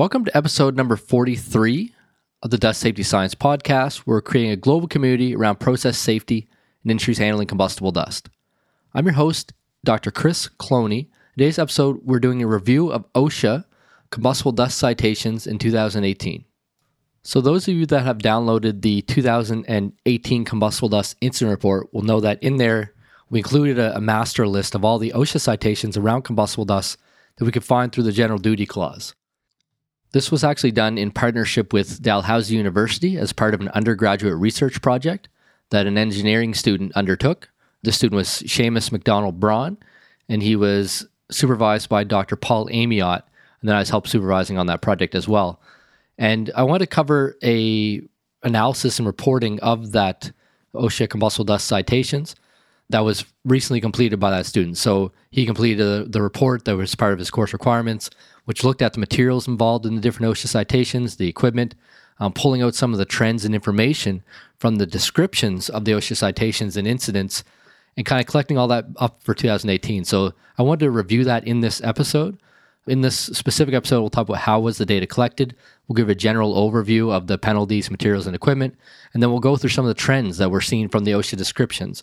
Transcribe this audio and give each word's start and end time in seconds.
Welcome 0.00 0.24
to 0.24 0.34
episode 0.34 0.76
number 0.76 0.96
43 0.96 1.94
of 2.42 2.48
the 2.48 2.56
Dust 2.56 2.80
Safety 2.80 3.02
Science 3.02 3.34
Podcast. 3.34 4.04
We're 4.06 4.22
creating 4.22 4.50
a 4.50 4.56
global 4.56 4.88
community 4.88 5.36
around 5.36 5.60
process 5.60 5.98
safety 5.98 6.48
and 6.82 6.90
industries 6.90 7.18
handling 7.18 7.48
combustible 7.48 7.92
dust. 7.92 8.30
I'm 8.94 9.04
your 9.04 9.12
host, 9.12 9.52
Dr. 9.84 10.10
Chris 10.10 10.48
Cloney. 10.58 11.08
Today's 11.36 11.58
episode, 11.58 12.00
we're 12.02 12.18
doing 12.18 12.42
a 12.42 12.46
review 12.46 12.90
of 12.90 13.12
OSHA 13.12 13.66
combustible 14.08 14.52
dust 14.52 14.78
citations 14.78 15.46
in 15.46 15.58
2018. 15.58 16.46
So, 17.22 17.42
those 17.42 17.68
of 17.68 17.74
you 17.74 17.84
that 17.84 18.00
have 18.00 18.16
downloaded 18.16 18.80
the 18.80 19.02
2018 19.02 20.46
combustible 20.46 20.88
dust 20.88 21.14
incident 21.20 21.50
report 21.50 21.92
will 21.92 22.00
know 22.00 22.20
that 22.20 22.42
in 22.42 22.56
there 22.56 22.94
we 23.28 23.40
included 23.40 23.78
a, 23.78 23.94
a 23.94 24.00
master 24.00 24.48
list 24.48 24.74
of 24.74 24.82
all 24.82 24.98
the 24.98 25.12
OSHA 25.14 25.42
citations 25.42 25.98
around 25.98 26.22
combustible 26.22 26.64
dust 26.64 26.96
that 27.36 27.44
we 27.44 27.52
could 27.52 27.64
find 27.64 27.92
through 27.92 28.04
the 28.04 28.12
general 28.12 28.38
duty 28.38 28.64
clause. 28.64 29.14
This 30.12 30.30
was 30.30 30.42
actually 30.42 30.72
done 30.72 30.98
in 30.98 31.10
partnership 31.10 31.72
with 31.72 32.02
Dalhousie 32.02 32.56
University 32.56 33.16
as 33.16 33.32
part 33.32 33.54
of 33.54 33.60
an 33.60 33.68
undergraduate 33.68 34.36
research 34.36 34.82
project 34.82 35.28
that 35.70 35.86
an 35.86 35.96
engineering 35.96 36.54
student 36.54 36.92
undertook. 36.92 37.48
The 37.82 37.92
student 37.92 38.16
was 38.16 38.28
Seamus 38.28 38.90
McDonald 38.90 39.38
Braun, 39.38 39.78
and 40.28 40.42
he 40.42 40.56
was 40.56 41.06
supervised 41.30 41.88
by 41.88 42.04
Dr. 42.04 42.36
Paul 42.36 42.66
Amyotte, 42.66 43.22
and 43.60 43.68
then 43.68 43.76
I 43.76 43.80
was 43.80 43.90
help 43.90 44.08
supervising 44.08 44.58
on 44.58 44.66
that 44.66 44.82
project 44.82 45.14
as 45.14 45.28
well. 45.28 45.60
And 46.18 46.50
I 46.54 46.64
want 46.64 46.80
to 46.80 46.86
cover 46.86 47.36
a 47.42 48.02
analysis 48.42 48.98
and 48.98 49.06
reporting 49.06 49.60
of 49.60 49.92
that 49.92 50.32
OSHA 50.74 51.08
combustible 51.08 51.44
dust 51.44 51.66
citations 51.66 52.34
that 52.90 53.00
was 53.00 53.24
recently 53.44 53.80
completed 53.80 54.18
by 54.18 54.30
that 54.30 54.46
student. 54.46 54.76
So 54.76 55.12
he 55.30 55.46
completed 55.46 55.78
the, 55.78 56.06
the 56.08 56.22
report 56.22 56.64
that 56.64 56.76
was 56.76 56.94
part 56.94 57.12
of 57.12 57.18
his 57.18 57.30
course 57.30 57.52
requirements, 57.52 58.10
which 58.50 58.64
looked 58.64 58.82
at 58.82 58.94
the 58.94 58.98
materials 58.98 59.46
involved 59.46 59.86
in 59.86 59.94
the 59.94 60.00
different 60.00 60.28
OSHA 60.32 60.48
citations, 60.48 61.14
the 61.14 61.28
equipment, 61.28 61.76
um, 62.18 62.32
pulling 62.32 62.62
out 62.62 62.74
some 62.74 62.92
of 62.92 62.98
the 62.98 63.04
trends 63.04 63.44
and 63.44 63.54
information 63.54 64.24
from 64.58 64.74
the 64.74 64.86
descriptions 64.86 65.70
of 65.70 65.84
the 65.84 65.92
OSHA 65.92 66.16
citations 66.16 66.76
and 66.76 66.84
incidents, 66.84 67.44
and 67.96 68.04
kind 68.04 68.20
of 68.20 68.26
collecting 68.26 68.58
all 68.58 68.66
that 68.66 68.86
up 68.96 69.22
for 69.22 69.34
2018. 69.34 70.04
So 70.04 70.32
I 70.58 70.64
wanted 70.64 70.86
to 70.86 70.90
review 70.90 71.22
that 71.22 71.46
in 71.46 71.60
this 71.60 71.80
episode. 71.84 72.40
In 72.88 73.02
this 73.02 73.16
specific 73.16 73.72
episode, 73.72 74.00
we'll 74.00 74.10
talk 74.10 74.28
about 74.28 74.40
how 74.40 74.58
was 74.58 74.78
the 74.78 74.84
data 74.84 75.06
collected. 75.06 75.54
We'll 75.86 75.94
give 75.94 76.08
a 76.08 76.16
general 76.16 76.56
overview 76.56 77.12
of 77.12 77.28
the 77.28 77.38
penalties, 77.38 77.88
materials, 77.88 78.26
and 78.26 78.34
equipment, 78.34 78.74
and 79.14 79.22
then 79.22 79.30
we'll 79.30 79.38
go 79.38 79.56
through 79.56 79.70
some 79.70 79.84
of 79.84 79.90
the 79.90 79.94
trends 79.94 80.38
that 80.38 80.50
we're 80.50 80.60
seeing 80.60 80.88
from 80.88 81.04
the 81.04 81.12
OSHA 81.12 81.36
descriptions. 81.36 82.02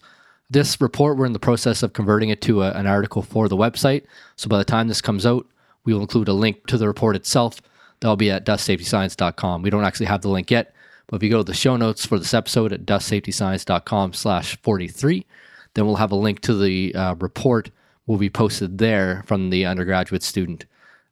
This 0.50 0.80
report, 0.80 1.18
we're 1.18 1.26
in 1.26 1.34
the 1.34 1.40
process 1.40 1.84
of 1.84 1.92
converting 1.92 2.30
it 2.30 2.40
to 2.44 2.64
a, 2.64 2.72
an 2.72 2.88
article 2.88 3.22
for 3.22 3.50
the 3.50 3.58
website. 3.58 4.04
So 4.38 4.48
by 4.48 4.58
the 4.58 4.64
time 4.64 4.88
this 4.88 5.02
comes 5.02 5.26
out, 5.26 5.46
we 5.88 5.94
will 5.94 6.02
include 6.02 6.28
a 6.28 6.34
link 6.34 6.68
to 6.68 6.78
the 6.78 6.86
report 6.86 7.16
itself. 7.16 7.62
That'll 8.02 8.18
be 8.18 8.30
at 8.30 8.46
dustsafetyscience.com. 8.46 9.62
We 9.62 9.70
don't 9.70 9.86
actually 9.86 10.08
have 10.08 10.22
the 10.22 10.30
link 10.30 10.52
yet, 10.52 10.76
but 11.08 11.16
if 11.16 11.24
you 11.24 11.30
go 11.30 11.38
to 11.38 11.44
the 11.46 11.54
show 11.54 11.78
notes 11.78 12.06
for 12.06 12.20
this 12.20 12.34
episode 12.34 12.74
at 12.74 12.86
dustsafetyscience.com 12.86 14.12
slash 14.12 14.58
43, 14.58 15.26
then 15.74 15.86
we'll 15.86 15.96
have 15.96 16.12
a 16.12 16.16
link 16.16 16.42
to 16.42 16.54
the 16.54 16.94
uh, 16.94 17.16
report 17.16 17.72
will 18.06 18.18
be 18.18 18.30
posted 18.30 18.80
there 18.80 19.24
from 19.26 19.50
the 19.50 19.66
undergraduate 19.66 20.24
student 20.24 20.66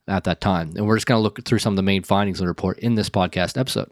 at 0.10 0.26
that 0.26 0.42
time. 0.42 0.74
And 0.76 0.86
we're 0.86 0.98
just 0.98 1.08
going 1.08 1.20
to 1.20 1.24
look 1.24 1.44
through 1.46 1.60
some 1.60 1.74
of 1.74 1.78
the 1.78 1.82
main 1.82 2.04
findings 2.04 2.40
of 2.40 2.44
the 2.44 2.50
report 2.50 2.78
in 2.80 2.96
this 2.96 3.10
podcast 3.10 3.58
episode. 3.58 3.90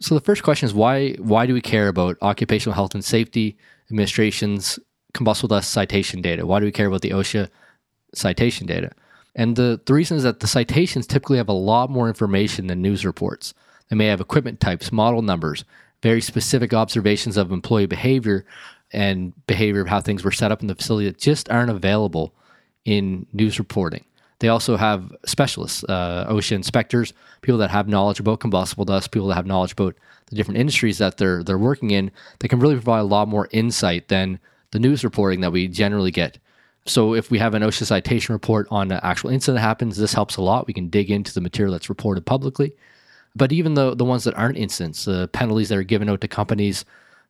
So 0.00 0.16
the 0.16 0.20
first 0.20 0.42
question 0.42 0.66
is 0.66 0.74
why 0.74 1.12
why 1.14 1.46
do 1.46 1.54
we 1.54 1.60
care 1.60 1.86
about 1.86 2.18
occupational 2.22 2.74
health 2.74 2.94
and 2.94 3.04
safety 3.04 3.56
administration's 3.88 4.80
combustible 5.14 5.48
dust 5.48 5.70
citation 5.70 6.22
data? 6.22 6.44
Why 6.44 6.58
do 6.58 6.66
we 6.66 6.72
care 6.72 6.86
about 6.86 7.02
the 7.02 7.10
OSHA 7.10 7.48
citation 8.14 8.66
data? 8.66 8.90
And 9.34 9.56
the, 9.56 9.80
the 9.84 9.94
reason 9.94 10.16
is 10.16 10.22
that 10.24 10.40
the 10.40 10.46
citations 10.46 11.06
typically 11.06 11.38
have 11.38 11.48
a 11.48 11.52
lot 11.52 11.90
more 11.90 12.08
information 12.08 12.66
than 12.66 12.82
news 12.82 13.04
reports. 13.04 13.54
They 13.88 13.96
may 13.96 14.06
have 14.06 14.20
equipment 14.20 14.60
types, 14.60 14.92
model 14.92 15.22
numbers, 15.22 15.64
very 16.02 16.20
specific 16.20 16.74
observations 16.74 17.36
of 17.36 17.52
employee 17.52 17.86
behavior 17.86 18.44
and 18.92 19.32
behavior 19.46 19.80
of 19.80 19.88
how 19.88 20.00
things 20.00 20.24
were 20.24 20.32
set 20.32 20.52
up 20.52 20.60
in 20.60 20.66
the 20.66 20.74
facility 20.74 21.06
that 21.06 21.18
just 21.18 21.50
aren't 21.50 21.70
available 21.70 22.34
in 22.84 23.26
news 23.32 23.58
reporting. 23.58 24.04
They 24.40 24.48
also 24.48 24.76
have 24.76 25.12
specialists, 25.26 25.84
uh, 25.88 26.26
OSHA 26.30 26.52
inspectors, 26.52 27.12
people 27.42 27.58
that 27.58 27.70
have 27.70 27.88
knowledge 27.88 28.20
about 28.20 28.40
combustible 28.40 28.84
dust, 28.84 29.10
people 29.10 29.28
that 29.28 29.34
have 29.34 29.46
knowledge 29.46 29.72
about 29.72 29.96
the 30.26 30.36
different 30.36 30.60
industries 30.60 30.98
that 30.98 31.16
they're 31.16 31.42
they're 31.42 31.58
working 31.58 31.90
in. 31.90 32.12
That 32.38 32.48
can 32.48 32.60
really 32.60 32.76
provide 32.76 33.00
a 33.00 33.04
lot 33.04 33.26
more 33.26 33.48
insight 33.50 34.08
than 34.08 34.38
the 34.70 34.78
news 34.78 35.02
reporting 35.02 35.40
that 35.40 35.50
we 35.50 35.66
generally 35.66 36.12
get. 36.12 36.38
So 36.88 37.14
if 37.14 37.30
we 37.30 37.38
have 37.38 37.54
an 37.54 37.62
OSHA 37.62 37.86
citation 37.86 38.32
report 38.32 38.66
on 38.70 38.90
an 38.90 39.00
actual 39.02 39.30
incident 39.30 39.56
that 39.56 39.62
happens, 39.62 39.96
this 39.96 40.14
helps 40.14 40.36
a 40.36 40.42
lot. 40.42 40.66
We 40.66 40.72
can 40.72 40.88
dig 40.88 41.10
into 41.10 41.32
the 41.34 41.40
material 41.40 41.72
that's 41.72 41.88
reported 41.88 42.24
publicly. 42.24 42.74
But 43.36 43.52
even 43.52 43.74
the 43.74 43.94
the 43.94 44.04
ones 44.04 44.24
that 44.24 44.34
aren't 44.34 44.56
incidents, 44.56 45.04
the 45.04 45.28
penalties 45.28 45.68
that 45.68 45.78
are 45.78 45.82
given 45.84 46.08
out 46.08 46.20
to 46.22 46.28
companies 46.28 46.84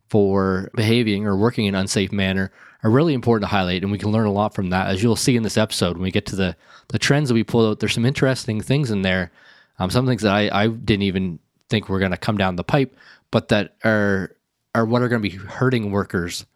for 0.08 0.70
behaving 0.74 1.26
or 1.26 1.36
working 1.36 1.66
in 1.66 1.74
an 1.74 1.80
unsafe 1.82 2.12
manner 2.12 2.50
are 2.82 2.90
really 2.90 3.12
important 3.12 3.42
to 3.42 3.54
highlight, 3.54 3.82
and 3.82 3.90
we 3.90 3.98
can 3.98 4.10
learn 4.10 4.26
a 4.26 4.32
lot 4.32 4.54
from 4.54 4.70
that. 4.70 4.86
As 4.86 5.02
you'll 5.02 5.16
see 5.16 5.36
in 5.36 5.42
this 5.42 5.58
episode, 5.58 5.94
when 5.94 6.04
we 6.04 6.10
get 6.10 6.26
to 6.26 6.36
the 6.36 6.56
the 6.88 6.98
trends 6.98 7.28
that 7.28 7.34
we 7.34 7.44
pull 7.44 7.68
out, 7.68 7.80
there's 7.80 7.94
some 7.94 8.06
interesting 8.06 8.60
things 8.60 8.90
in 8.90 9.02
there. 9.02 9.30
Um, 9.78 9.90
some 9.90 10.06
things 10.06 10.22
that 10.22 10.32
I, 10.32 10.64
I 10.64 10.68
didn't 10.68 11.02
even 11.02 11.38
think 11.68 11.88
were 11.88 11.98
going 11.98 12.10
to 12.12 12.16
come 12.16 12.38
down 12.38 12.56
the 12.56 12.64
pipe, 12.64 12.96
but 13.30 13.48
that 13.48 13.74
are 13.84 14.36
are 14.74 14.86
what 14.86 15.02
are 15.02 15.08
going 15.08 15.22
to 15.22 15.28
be 15.28 15.36
hurting 15.36 15.90
workers 15.90 16.46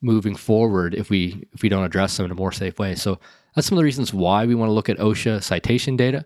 moving 0.00 0.34
forward 0.34 0.94
if 0.94 1.10
we 1.10 1.46
if 1.52 1.62
we 1.62 1.68
don't 1.68 1.84
address 1.84 2.16
them 2.16 2.26
in 2.26 2.32
a 2.32 2.36
more 2.36 2.52
safe 2.52 2.78
way. 2.78 2.94
So 2.94 3.18
that's 3.54 3.66
some 3.66 3.76
of 3.76 3.80
the 3.80 3.84
reasons 3.84 4.14
why 4.14 4.46
we 4.46 4.54
want 4.54 4.68
to 4.68 4.72
look 4.74 4.88
at 4.88 4.98
OSHA 4.98 5.42
citation 5.42 5.96
data. 5.96 6.24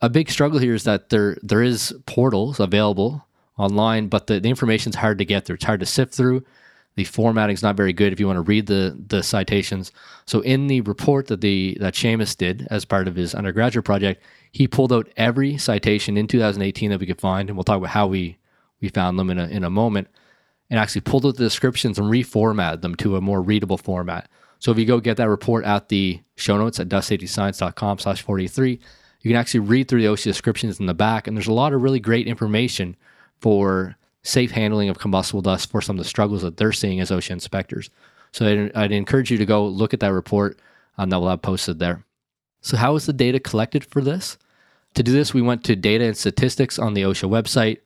A 0.00 0.08
big 0.08 0.30
struggle 0.30 0.58
here 0.58 0.74
is 0.74 0.84
that 0.84 1.08
there 1.08 1.38
there 1.42 1.62
is 1.62 1.94
portals 2.06 2.60
available 2.60 3.26
online, 3.56 4.08
but 4.08 4.26
the, 4.26 4.38
the 4.38 4.48
information 4.48 4.90
is 4.90 4.96
hard 4.96 5.18
to 5.18 5.24
get 5.24 5.46
there. 5.46 5.56
It's 5.56 5.64
hard 5.64 5.80
to 5.80 5.86
sift 5.86 6.14
through. 6.14 6.44
The 6.94 7.04
formatting 7.04 7.54
is 7.54 7.62
not 7.62 7.76
very 7.76 7.92
good 7.92 8.12
if 8.12 8.20
you 8.20 8.26
want 8.26 8.38
to 8.38 8.42
read 8.42 8.66
the 8.66 8.96
the 9.06 9.22
citations. 9.22 9.92
So 10.26 10.40
in 10.40 10.66
the 10.66 10.80
report 10.82 11.28
that 11.28 11.40
the 11.40 11.76
that 11.80 11.94
Seamus 11.94 12.36
did 12.36 12.66
as 12.70 12.84
part 12.84 13.08
of 13.08 13.16
his 13.16 13.34
undergraduate 13.34 13.84
project, 13.84 14.22
he 14.52 14.68
pulled 14.68 14.92
out 14.92 15.08
every 15.16 15.58
citation 15.58 16.16
in 16.16 16.26
2018 16.26 16.90
that 16.90 17.00
we 17.00 17.06
could 17.06 17.20
find, 17.20 17.48
and 17.48 17.56
we'll 17.56 17.64
talk 17.64 17.78
about 17.78 17.90
how 17.90 18.06
we 18.06 18.38
we 18.80 18.88
found 18.88 19.18
them 19.18 19.30
in 19.30 19.38
a 19.38 19.46
in 19.46 19.64
a 19.64 19.70
moment, 19.70 20.08
and 20.70 20.78
actually 20.78 21.00
pulled 21.00 21.24
out 21.26 21.36
the 21.36 21.44
descriptions 21.44 21.98
and 21.98 22.08
reformatted 22.08 22.82
them 22.82 22.94
to 22.96 23.16
a 23.16 23.20
more 23.20 23.40
readable 23.40 23.78
format. 23.78 24.28
So 24.58 24.70
if 24.70 24.78
you 24.78 24.84
go 24.84 25.00
get 25.00 25.16
that 25.16 25.28
report 25.28 25.64
at 25.64 25.88
the 25.88 26.20
show 26.36 26.58
notes 26.58 26.80
at 26.80 26.88
dustsafetyscience.com 26.88 27.98
slash 27.98 28.22
43, 28.22 28.80
you 29.20 29.30
can 29.30 29.36
actually 29.36 29.60
read 29.60 29.88
through 29.88 30.02
the 30.02 30.08
OSHA 30.08 30.24
descriptions 30.24 30.80
in 30.80 30.86
the 30.86 30.94
back, 30.94 31.26
and 31.26 31.36
there's 31.36 31.46
a 31.46 31.52
lot 31.52 31.72
of 31.72 31.82
really 31.82 32.00
great 32.00 32.26
information 32.26 32.96
for 33.40 33.96
safe 34.22 34.50
handling 34.50 34.88
of 34.88 34.98
combustible 34.98 35.40
dust 35.40 35.70
for 35.70 35.80
some 35.80 35.96
of 35.96 36.04
the 36.04 36.08
struggles 36.08 36.42
that 36.42 36.56
they're 36.56 36.72
seeing 36.72 37.00
as 37.00 37.10
OSHA 37.10 37.30
inspectors. 37.30 37.90
So 38.32 38.46
I'd, 38.46 38.76
I'd 38.76 38.92
encourage 38.92 39.30
you 39.30 39.38
to 39.38 39.46
go 39.46 39.66
look 39.66 39.94
at 39.94 40.00
that 40.00 40.12
report 40.12 40.58
um, 40.98 41.10
that 41.10 41.20
we'll 41.20 41.30
have 41.30 41.42
posted 41.42 41.78
there. 41.78 42.04
So, 42.60 42.76
how 42.76 42.96
is 42.96 43.06
the 43.06 43.12
data 43.12 43.38
collected 43.38 43.84
for 43.84 44.02
this? 44.02 44.36
To 44.94 45.02
do 45.02 45.12
this, 45.12 45.32
we 45.32 45.42
went 45.42 45.64
to 45.64 45.76
data 45.76 46.04
and 46.04 46.16
statistics 46.16 46.78
on 46.78 46.94
the 46.94 47.02
OSHA 47.02 47.30
website. 47.30 47.78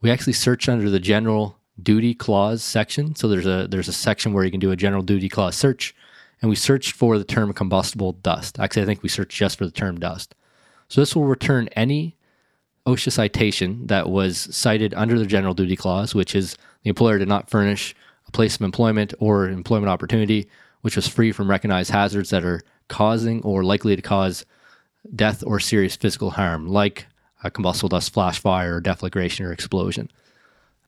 We 0.00 0.10
actually 0.10 0.34
searched 0.34 0.68
under 0.68 0.88
the 0.88 1.00
general 1.00 1.58
duty 1.80 2.14
clause 2.14 2.62
section. 2.62 3.14
So 3.14 3.28
there's 3.28 3.46
a 3.46 3.66
there's 3.68 3.88
a 3.88 3.92
section 3.92 4.32
where 4.32 4.44
you 4.44 4.50
can 4.50 4.60
do 4.60 4.70
a 4.70 4.76
general 4.76 5.02
duty 5.02 5.28
clause 5.28 5.56
search, 5.56 5.94
and 6.40 6.48
we 6.48 6.56
searched 6.56 6.92
for 6.92 7.18
the 7.18 7.24
term 7.24 7.52
combustible 7.52 8.12
dust. 8.12 8.58
Actually, 8.58 8.82
I 8.82 8.86
think 8.86 9.02
we 9.02 9.08
searched 9.08 9.36
just 9.36 9.58
for 9.58 9.64
the 9.64 9.70
term 9.70 9.98
dust. 9.98 10.34
So 10.88 11.00
this 11.00 11.16
will 11.16 11.24
return 11.24 11.68
any 11.68 12.16
OSHA 12.86 13.12
citation 13.12 13.86
that 13.86 14.10
was 14.10 14.54
cited 14.54 14.92
under 14.94 15.18
the 15.18 15.26
general 15.26 15.54
duty 15.54 15.76
clause, 15.76 16.14
which 16.14 16.34
is 16.34 16.56
the 16.82 16.90
employer 16.90 17.18
did 17.18 17.28
not 17.28 17.48
furnish 17.48 17.94
a 18.26 18.32
place 18.32 18.56
of 18.56 18.62
employment 18.62 19.14
or 19.20 19.48
employment 19.48 19.90
opportunity 19.90 20.48
which 20.82 20.96
was 20.96 21.08
free 21.08 21.32
from 21.32 21.48
recognized 21.48 21.90
hazards 21.90 22.30
that 22.30 22.44
are 22.44 22.60
causing 22.88 23.40
or 23.42 23.64
likely 23.64 23.96
to 23.96 24.02
cause 24.02 24.44
death 25.14 25.42
or 25.46 25.58
serious 25.58 25.96
physical 25.96 26.30
harm, 26.30 26.66
like 26.66 27.06
a 27.42 27.50
combustible 27.50 27.88
dust 27.88 28.12
flash 28.12 28.38
fire 28.38 28.76
or 28.76 28.82
deflagration 28.82 29.46
or 29.46 29.52
explosion. 29.52 30.10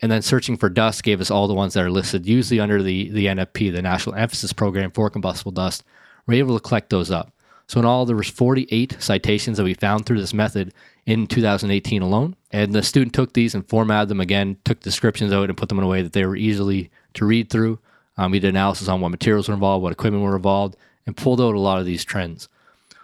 And 0.05 0.13
then 0.13 0.21
searching 0.21 0.59
for 0.59 0.69
dust 0.69 1.03
gave 1.03 1.23
us 1.23 1.31
all 1.31 1.49
the 1.49 1.55
ones 1.55 1.73
that 1.73 1.83
are 1.83 1.91
listed, 1.91 2.27
usually 2.27 2.61
under 2.61 2.83
the, 2.83 3.09
the 3.09 3.25
NFP, 3.25 3.73
the 3.73 3.81
National 3.81 4.15
Emphasis 4.17 4.53
Program 4.53 4.91
for 4.91 5.09
Combustible 5.09 5.51
Dust. 5.51 5.83
We're 6.27 6.35
able 6.35 6.59
to 6.59 6.63
collect 6.63 6.91
those 6.91 7.11
up. 7.11 7.33
So 7.69 7.81
in 7.81 7.87
all, 7.87 8.05
there 8.05 8.15
was 8.15 8.29
48 8.29 8.99
citations 9.01 9.57
that 9.57 9.65
we 9.65 9.73
found 9.73 10.05
through 10.05 10.21
this 10.21 10.35
method 10.35 10.75
in 11.07 11.27
2018 11.27 12.03
alone. 12.03 12.37
And 12.53 12.75
the 12.75 12.83
student 12.83 13.15
took 13.15 13.33
these 13.33 13.55
and 13.55 13.67
formatted 13.67 14.11
them 14.11 14.21
again, 14.21 14.59
took 14.67 14.81
descriptions 14.81 15.33
out 15.33 15.49
and 15.49 15.57
put 15.57 15.71
them 15.71 15.79
in 15.79 15.85
a 15.85 15.89
way 15.89 16.03
that 16.03 16.13
they 16.13 16.27
were 16.27 16.37
easily 16.37 16.91
to 17.15 17.25
read 17.25 17.49
through. 17.49 17.79
Um, 18.19 18.31
we 18.31 18.41
did 18.41 18.51
analysis 18.51 18.89
on 18.89 19.01
what 19.01 19.09
materials 19.09 19.49
were 19.49 19.55
involved, 19.55 19.83
what 19.83 19.93
equipment 19.93 20.23
were 20.23 20.37
involved, 20.37 20.77
and 21.07 21.17
pulled 21.17 21.41
out 21.41 21.55
a 21.55 21.59
lot 21.59 21.79
of 21.79 21.87
these 21.87 22.05
trends. 22.05 22.51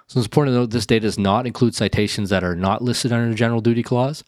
So 0.07 0.21
it's 0.21 0.27
important 0.27 0.53
to 0.55 0.59
note 0.59 0.71
this 0.71 0.85
data 0.85 1.07
does 1.07 1.19
not 1.19 1.47
include 1.47 1.75
citations 1.75 2.29
that 2.29 2.45
are 2.45 2.55
not 2.55 2.83
listed 2.83 3.11
under 3.11 3.31
the 3.31 3.35
general 3.35 3.63
duty 3.63 3.83
clause. 3.83 4.23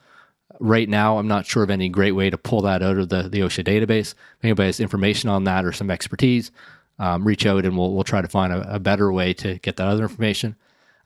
Right 0.60 0.88
now, 0.88 1.18
I'm 1.18 1.28
not 1.28 1.46
sure 1.46 1.62
of 1.62 1.70
any 1.70 1.88
great 1.88 2.12
way 2.12 2.30
to 2.30 2.38
pull 2.38 2.62
that 2.62 2.82
out 2.82 2.98
of 2.98 3.08
the, 3.08 3.24
the 3.24 3.40
OSHA 3.40 3.64
database. 3.64 4.12
If 4.12 4.44
anybody 4.44 4.66
has 4.66 4.80
information 4.80 5.28
on 5.28 5.44
that 5.44 5.64
or 5.64 5.72
some 5.72 5.90
expertise, 5.90 6.50
um, 6.98 7.24
reach 7.24 7.46
out 7.46 7.64
and 7.64 7.76
we'll, 7.76 7.92
we'll 7.92 8.04
try 8.04 8.22
to 8.22 8.28
find 8.28 8.52
a, 8.52 8.74
a 8.74 8.78
better 8.78 9.12
way 9.12 9.34
to 9.34 9.58
get 9.58 9.76
that 9.76 9.88
other 9.88 10.04
information. 10.04 10.56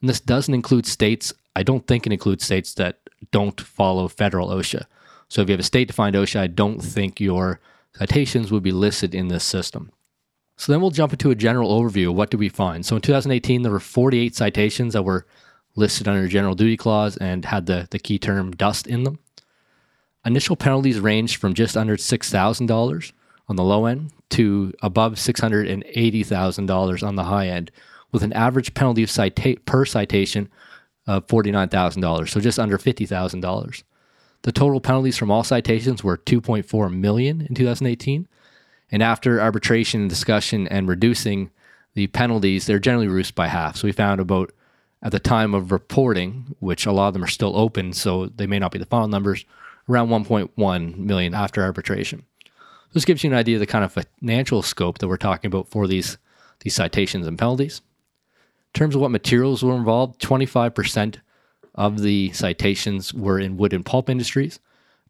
And 0.00 0.08
this 0.10 0.20
doesn't 0.20 0.52
include 0.52 0.86
states 0.86 1.32
I 1.56 1.62
don't 1.62 1.86
think 1.86 2.06
it 2.06 2.12
includes 2.12 2.44
states 2.44 2.74
that 2.74 3.00
don't 3.32 3.58
follow 3.58 4.08
federal 4.08 4.50
OSHA. 4.50 4.84
So 5.28 5.40
if 5.40 5.48
you 5.48 5.54
have 5.54 5.60
a 5.60 5.64
state 5.64 5.88
defined 5.88 6.14
OSHA, 6.14 6.40
I 6.40 6.46
don't 6.48 6.80
think 6.80 7.18
your 7.18 7.60
citations 7.96 8.52
would 8.52 8.62
be 8.62 8.72
listed 8.72 9.14
in 9.14 9.28
this 9.28 9.42
system. 9.42 9.90
So 10.58 10.70
then 10.70 10.82
we'll 10.82 10.90
jump 10.90 11.14
into 11.14 11.30
a 11.30 11.34
general 11.34 11.70
overview 11.70 12.10
of 12.10 12.16
what 12.16 12.30
did 12.30 12.40
we 12.40 12.50
find. 12.50 12.84
So 12.84 12.96
in 12.96 13.02
2018, 13.02 13.62
there 13.62 13.72
were 13.72 13.80
48 13.80 14.36
citations 14.36 14.92
that 14.92 15.02
were 15.02 15.26
listed 15.76 16.06
under 16.06 16.28
general 16.28 16.54
duty 16.54 16.76
clause 16.76 17.16
and 17.16 17.46
had 17.46 17.64
the, 17.64 17.88
the 17.90 17.98
key 17.98 18.18
term 18.18 18.50
dust 18.50 18.86
in 18.86 19.04
them. 19.04 19.18
Initial 20.26 20.56
penalties 20.56 20.98
ranged 20.98 21.36
from 21.36 21.54
just 21.54 21.76
under 21.76 21.96
$6,000 21.96 23.12
on 23.48 23.56
the 23.56 23.62
low 23.62 23.86
end 23.86 24.10
to 24.30 24.74
above 24.82 25.14
$680,000 25.14 27.06
on 27.06 27.14
the 27.14 27.24
high 27.24 27.46
end, 27.46 27.70
with 28.10 28.24
an 28.24 28.32
average 28.32 28.74
penalty 28.74 29.04
of 29.04 29.10
cita- 29.10 29.60
per 29.64 29.84
citation 29.84 30.48
of 31.06 31.26
$49,000, 31.28 32.28
so 32.28 32.40
just 32.40 32.58
under 32.58 32.76
$50,000. 32.76 33.82
The 34.42 34.52
total 34.52 34.80
penalties 34.80 35.16
from 35.16 35.30
all 35.30 35.44
citations 35.44 36.02
were 36.02 36.16
2.4 36.18 36.92
million 36.92 37.42
in 37.42 37.54
2018, 37.54 38.26
and 38.90 39.02
after 39.02 39.40
arbitration 39.40 40.02
and 40.02 40.10
discussion 40.10 40.66
and 40.68 40.88
reducing 40.88 41.50
the 41.94 42.08
penalties, 42.08 42.66
they're 42.66 42.78
generally 42.80 43.08
reduced 43.08 43.34
by 43.36 43.46
half. 43.46 43.76
So 43.76 43.86
we 43.86 43.92
found 43.92 44.20
about 44.20 44.52
at 45.02 45.12
the 45.12 45.20
time 45.20 45.54
of 45.54 45.70
reporting, 45.70 46.56
which 46.58 46.84
a 46.84 46.92
lot 46.92 47.08
of 47.08 47.14
them 47.14 47.24
are 47.24 47.28
still 47.28 47.56
open, 47.56 47.92
so 47.92 48.26
they 48.26 48.46
may 48.46 48.58
not 48.58 48.72
be 48.72 48.78
the 48.78 48.86
final 48.86 49.08
numbers, 49.08 49.44
around 49.88 50.08
1.1 50.08 50.96
million 50.96 51.34
after 51.34 51.62
arbitration. 51.62 52.24
This 52.92 53.04
gives 53.04 53.22
you 53.22 53.30
an 53.30 53.36
idea 53.36 53.56
of 53.56 53.60
the 53.60 53.66
kind 53.66 53.84
of 53.84 53.92
financial 53.92 54.62
scope 54.62 54.98
that 54.98 55.08
we're 55.08 55.16
talking 55.16 55.48
about 55.48 55.68
for 55.68 55.86
these 55.86 56.18
these 56.60 56.74
citations 56.74 57.26
and 57.26 57.38
penalties. 57.38 57.82
In 58.74 58.78
terms 58.78 58.94
of 58.94 59.00
what 59.00 59.10
materials 59.10 59.62
were 59.62 59.76
involved, 59.76 60.20
25% 60.20 61.16
of 61.74 62.00
the 62.00 62.32
citations 62.32 63.12
were 63.12 63.38
in 63.38 63.56
wood 63.56 63.72
and 63.72 63.84
pulp 63.84 64.08
industries, 64.08 64.58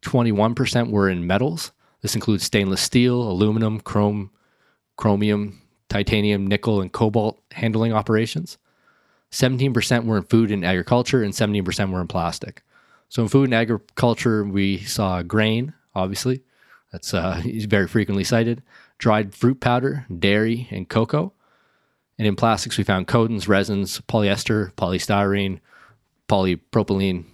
21% 0.01 0.91
were 0.91 1.09
in 1.09 1.25
metals. 1.25 1.71
This 2.01 2.15
includes 2.15 2.43
stainless 2.43 2.81
steel, 2.81 3.21
aluminum, 3.21 3.79
chrome, 3.79 4.31
chromium, 4.97 5.61
titanium, 5.89 6.45
nickel, 6.45 6.81
and 6.81 6.91
cobalt 6.91 7.39
handling 7.51 7.93
operations. 7.93 8.57
17% 9.31 10.05
were 10.05 10.17
in 10.17 10.23
food 10.23 10.51
and 10.51 10.65
agriculture, 10.65 11.23
and 11.23 11.33
17% 11.33 11.91
were 11.91 12.01
in 12.01 12.07
plastic. 12.07 12.61
So 13.09 13.23
in 13.23 13.29
food 13.29 13.45
and 13.45 13.53
agriculture, 13.53 14.43
we 14.43 14.79
saw 14.79 15.21
grain, 15.23 15.73
obviously. 15.95 16.43
That's 16.91 17.13
uh, 17.13 17.41
very 17.67 17.87
frequently 17.87 18.23
cited. 18.23 18.63
Dried 18.97 19.33
fruit 19.33 19.59
powder, 19.59 20.05
dairy, 20.19 20.67
and 20.71 20.89
cocoa. 20.89 21.33
And 22.17 22.27
in 22.27 22.35
plastics, 22.35 22.77
we 22.77 22.83
found 22.83 23.07
coatings, 23.07 23.47
resins, 23.47 24.01
polyester, 24.01 24.73
polystyrene, 24.73 25.59
polypropylene, 26.27 27.25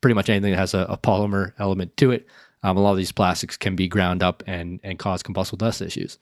pretty 0.00 0.14
much 0.14 0.30
anything 0.30 0.52
that 0.52 0.58
has 0.58 0.74
a, 0.74 0.86
a 0.88 0.96
polymer 0.96 1.52
element 1.58 1.96
to 1.98 2.10
it. 2.10 2.26
Um, 2.62 2.76
a 2.76 2.80
lot 2.80 2.92
of 2.92 2.96
these 2.96 3.12
plastics 3.12 3.56
can 3.56 3.76
be 3.76 3.88
ground 3.88 4.22
up 4.22 4.42
and, 4.46 4.80
and 4.82 4.98
cause 4.98 5.22
combustible 5.22 5.58
dust 5.58 5.82
issues. 5.82 6.18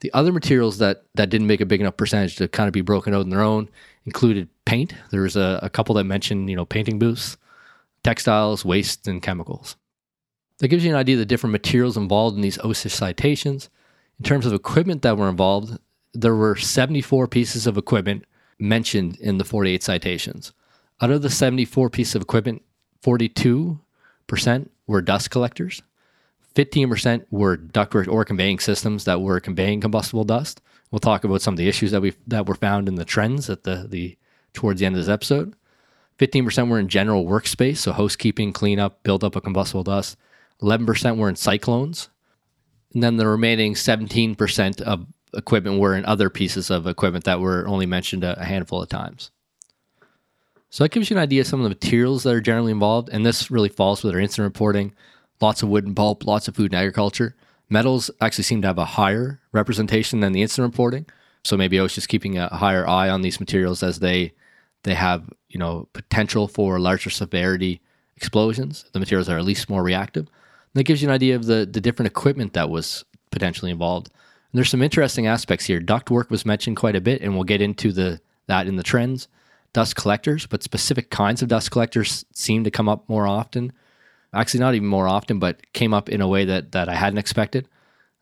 The 0.00 0.12
other 0.12 0.32
materials 0.32 0.78
that, 0.78 1.04
that 1.14 1.28
didn't 1.30 1.46
make 1.46 1.60
a 1.60 1.66
big 1.66 1.80
enough 1.80 1.96
percentage 1.96 2.36
to 2.36 2.48
kind 2.48 2.68
of 2.68 2.72
be 2.72 2.82
broken 2.82 3.14
out 3.14 3.20
on 3.20 3.30
their 3.30 3.42
own 3.42 3.68
included 4.04 4.48
paint. 4.64 4.94
There 5.10 5.22
was 5.22 5.36
a, 5.36 5.58
a 5.62 5.70
couple 5.70 5.94
that 5.96 6.04
mentioned, 6.04 6.48
you 6.48 6.56
know, 6.56 6.64
painting 6.64 6.98
booths, 6.98 7.36
textiles, 8.02 8.64
wastes, 8.64 9.06
and 9.08 9.22
chemicals. 9.22 9.76
That 10.58 10.68
gives 10.68 10.84
you 10.84 10.90
an 10.90 10.96
idea 10.96 11.14
of 11.14 11.20
the 11.20 11.26
different 11.26 11.52
materials 11.52 11.96
involved 11.96 12.36
in 12.36 12.42
these 12.42 12.58
OSHA 12.58 12.90
citations. 12.90 13.68
In 14.18 14.24
terms 14.24 14.46
of 14.46 14.52
equipment 14.52 15.02
that 15.02 15.16
were 15.16 15.28
involved, 15.28 15.78
there 16.14 16.34
were 16.34 16.56
74 16.56 17.28
pieces 17.28 17.66
of 17.66 17.78
equipment 17.78 18.24
mentioned 18.58 19.16
in 19.20 19.38
the 19.38 19.44
48 19.44 19.82
citations. 19.82 20.52
Out 21.00 21.10
of 21.10 21.22
the 21.22 21.30
74 21.30 21.90
pieces 21.90 22.16
of 22.16 22.22
equipment, 22.22 22.62
42% 23.04 23.78
were 24.88 25.00
dust 25.00 25.30
collectors, 25.30 25.82
15% 26.58 27.24
were 27.30 27.56
ductwork 27.56 28.08
or 28.08 28.24
conveying 28.24 28.58
systems 28.58 29.04
that 29.04 29.20
were 29.20 29.38
conveying 29.38 29.80
combustible 29.80 30.24
dust. 30.24 30.60
We'll 30.90 30.98
talk 30.98 31.22
about 31.22 31.40
some 31.40 31.54
of 31.54 31.58
the 31.58 31.68
issues 31.68 31.92
that 31.92 32.00
we 32.00 32.14
that 32.26 32.46
were 32.46 32.56
found 32.56 32.88
in 32.88 32.96
the 32.96 33.04
trends 33.04 33.48
at 33.48 33.62
the 33.62 33.86
the 33.88 34.16
towards 34.54 34.80
the 34.80 34.86
end 34.86 34.96
of 34.96 35.00
this 35.00 35.12
episode. 35.12 35.54
15% 36.18 36.68
were 36.68 36.78
in 36.78 36.88
general 36.88 37.24
workspace, 37.24 37.78
so 37.78 37.92
housekeeping, 37.92 38.52
cleanup, 38.52 39.02
buildup 39.02 39.36
of 39.36 39.44
combustible 39.44 39.84
dust. 39.84 40.16
11% 40.60 41.16
were 41.16 41.28
in 41.28 41.36
cyclones. 41.36 42.08
And 42.92 43.02
then 43.02 43.16
the 43.16 43.26
remaining 43.28 43.74
17% 43.74 44.80
of 44.80 45.06
equipment 45.34 45.78
were 45.78 45.94
in 45.94 46.04
other 46.04 46.30
pieces 46.30 46.70
of 46.70 46.86
equipment 46.86 47.24
that 47.24 47.40
were 47.40 47.66
only 47.68 47.86
mentioned 47.86 48.24
a, 48.24 48.44
handful 48.44 48.82
of 48.82 48.88
times. 48.88 49.30
So 50.70 50.84
that 50.84 50.90
gives 50.90 51.08
you 51.08 51.16
an 51.16 51.22
idea 51.22 51.42
of 51.42 51.46
some 51.46 51.60
of 51.60 51.64
the 51.64 51.70
materials 51.70 52.24
that 52.24 52.34
are 52.34 52.40
generally 52.40 52.72
involved. 52.72 53.08
And 53.10 53.24
this 53.24 53.50
really 53.50 53.68
falls 53.68 54.02
with 54.02 54.14
our 54.14 54.20
incident 54.20 54.52
reporting. 54.52 54.94
Lots 55.40 55.62
of 55.62 55.68
wood 55.68 55.86
and 55.86 55.94
pulp, 55.94 56.26
lots 56.26 56.48
of 56.48 56.56
food 56.56 56.72
and 56.72 56.80
agriculture. 56.80 57.36
Metals 57.70 58.10
actually 58.20 58.44
seem 58.44 58.62
to 58.62 58.68
have 58.68 58.78
a 58.78 58.84
higher 58.84 59.40
representation 59.52 60.20
than 60.20 60.32
the 60.32 60.42
incident 60.42 60.72
reporting. 60.72 61.06
So 61.44 61.56
maybe 61.56 61.78
I 61.78 61.82
was 61.82 61.94
just 61.94 62.08
keeping 62.08 62.36
a 62.36 62.48
higher 62.48 62.86
eye 62.88 63.08
on 63.08 63.22
these 63.22 63.38
materials 63.38 63.82
as 63.82 64.00
they 64.00 64.32
they 64.84 64.94
have 64.94 65.28
you 65.48 65.58
know 65.58 65.88
potential 65.92 66.48
for 66.48 66.78
larger 66.78 67.10
severity 67.10 67.80
explosions. 68.16 68.84
The 68.92 68.98
materials 68.98 69.28
are 69.28 69.38
at 69.38 69.44
least 69.44 69.70
more 69.70 69.82
reactive. 69.82 70.26
And 70.26 70.74
that 70.74 70.84
gives 70.84 71.02
you 71.02 71.08
an 71.08 71.14
idea 71.14 71.36
of 71.36 71.46
the 71.46 71.68
the 71.70 71.80
different 71.80 72.08
equipment 72.08 72.52
that 72.54 72.70
was 72.70 73.04
potentially 73.30 73.70
involved. 73.70 74.08
And 74.52 74.58
there's 74.58 74.70
some 74.70 74.82
interesting 74.82 75.26
aspects 75.26 75.66
here. 75.66 75.80
Duct 75.80 76.10
work 76.10 76.30
was 76.30 76.46
mentioned 76.46 76.76
quite 76.76 76.96
a 76.96 77.00
bit, 77.00 77.20
and 77.20 77.34
we'll 77.34 77.44
get 77.44 77.62
into 77.62 77.92
the 77.92 78.20
that 78.46 78.66
in 78.66 78.76
the 78.76 78.82
trends. 78.82 79.28
Dust 79.74 79.96
collectors, 79.96 80.46
but 80.46 80.62
specific 80.62 81.10
kinds 81.10 81.42
of 81.42 81.48
dust 81.48 81.70
collectors 81.70 82.24
seem 82.32 82.64
to 82.64 82.70
come 82.70 82.88
up 82.88 83.08
more 83.08 83.26
often. 83.26 83.72
Actually, 84.32 84.60
not 84.60 84.74
even 84.74 84.88
more 84.88 85.06
often, 85.06 85.38
but 85.38 85.72
came 85.72 85.92
up 85.92 86.08
in 86.08 86.20
a 86.20 86.28
way 86.28 86.44
that 86.44 86.72
that 86.72 86.88
I 86.88 86.94
hadn't 86.94 87.18
expected. 87.18 87.68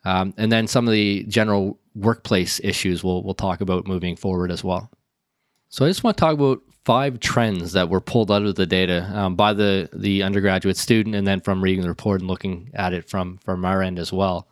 Um, 0.04 0.34
and 0.36 0.52
then 0.52 0.66
some 0.66 0.86
of 0.86 0.92
the 0.92 1.24
general 1.24 1.78
workplace 1.94 2.60
issues 2.62 3.02
we'll 3.02 3.22
we'll 3.22 3.34
talk 3.34 3.60
about 3.60 3.86
moving 3.86 4.16
forward 4.16 4.50
as 4.50 4.62
well. 4.62 4.90
So 5.68 5.84
I 5.84 5.88
just 5.88 6.04
want 6.04 6.16
to 6.16 6.20
talk 6.20 6.34
about 6.34 6.60
five 6.86 7.18
trends 7.18 7.72
that 7.72 7.88
were 7.88 8.00
pulled 8.00 8.30
out 8.30 8.44
of 8.44 8.54
the 8.54 8.64
data 8.64 9.10
um, 9.12 9.34
by 9.34 9.52
the 9.52 9.88
the 9.92 10.22
undergraduate 10.22 10.76
student, 10.76 11.16
and 11.16 11.26
then 11.26 11.40
from 11.40 11.60
reading 11.60 11.82
the 11.82 11.88
report 11.88 12.20
and 12.20 12.30
looking 12.30 12.70
at 12.74 12.92
it 12.92 13.10
from 13.10 13.38
from 13.38 13.64
our 13.64 13.82
end 13.82 13.98
as 13.98 14.12
well. 14.12 14.46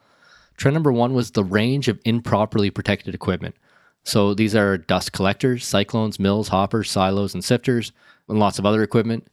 Trend 0.57 0.75
number 0.75 0.93
one 0.93 1.15
was 1.15 1.31
the 1.31 1.45
range 1.45 1.87
of 1.89 2.01
improperly 2.05 2.71
protected 2.71 3.15
equipment. 3.15 3.55
So 4.03 4.35
these 4.35 4.55
are 4.55 4.77
dust 4.77 5.13
collectors, 5.13 5.65
cyclones, 5.65 6.19
mills, 6.19 6.49
hoppers, 6.49 6.91
silos, 6.91 7.35
and 7.35 7.43
sifters, 7.43 7.93
and 8.29 8.39
lots 8.39 8.59
of 8.59 8.67
other 8.67 8.83
equipment. 8.83 9.29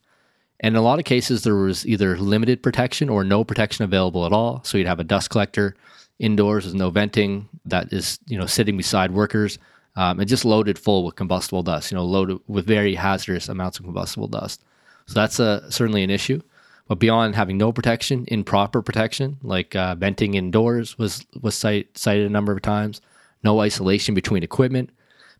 And 0.59 0.75
in 0.75 0.79
a 0.79 0.83
lot 0.83 0.99
of 0.99 1.05
cases, 1.05 1.43
there 1.43 1.55
was 1.55 1.87
either 1.87 2.17
limited 2.17 2.61
protection 2.61 3.09
or 3.09 3.23
no 3.23 3.43
protection 3.43 3.83
available 3.83 4.27
at 4.27 4.31
all. 4.31 4.61
So 4.63 4.77
you'd 4.77 4.87
have 4.87 4.99
a 4.99 5.03
dust 5.03 5.31
collector 5.31 5.75
indoors 6.19 6.65
with 6.65 6.75
no 6.75 6.91
venting 6.91 7.49
that 7.65 7.91
is, 7.91 8.19
you 8.27 8.37
know, 8.37 8.45
sitting 8.45 8.77
beside 8.77 9.11
workers 9.11 9.57
um, 9.95 10.19
and 10.19 10.29
just 10.29 10.45
loaded 10.45 10.79
full 10.79 11.05
with 11.05 11.15
combustible 11.15 11.63
dust. 11.63 11.91
You 11.91 11.97
know, 11.97 12.05
loaded 12.05 12.39
with 12.47 12.65
very 12.65 12.95
hazardous 12.95 13.49
amounts 13.49 13.79
of 13.79 13.85
combustible 13.85 14.27
dust. 14.27 14.63
So 15.07 15.15
that's 15.15 15.39
a, 15.39 15.69
certainly 15.71 16.03
an 16.03 16.09
issue. 16.09 16.41
But 16.87 16.99
beyond 16.99 17.35
having 17.35 17.57
no 17.57 17.71
protection, 17.71 18.25
improper 18.27 18.81
protection, 18.81 19.37
like 19.43 19.75
uh, 19.75 19.95
venting 19.95 20.33
indoors 20.33 20.97
was 20.97 21.25
was 21.41 21.55
cite, 21.55 21.97
cited 21.97 22.25
a 22.25 22.29
number 22.29 22.51
of 22.51 22.61
times. 22.61 23.01
No 23.43 23.59
isolation 23.61 24.13
between 24.13 24.43
equipment. 24.43 24.89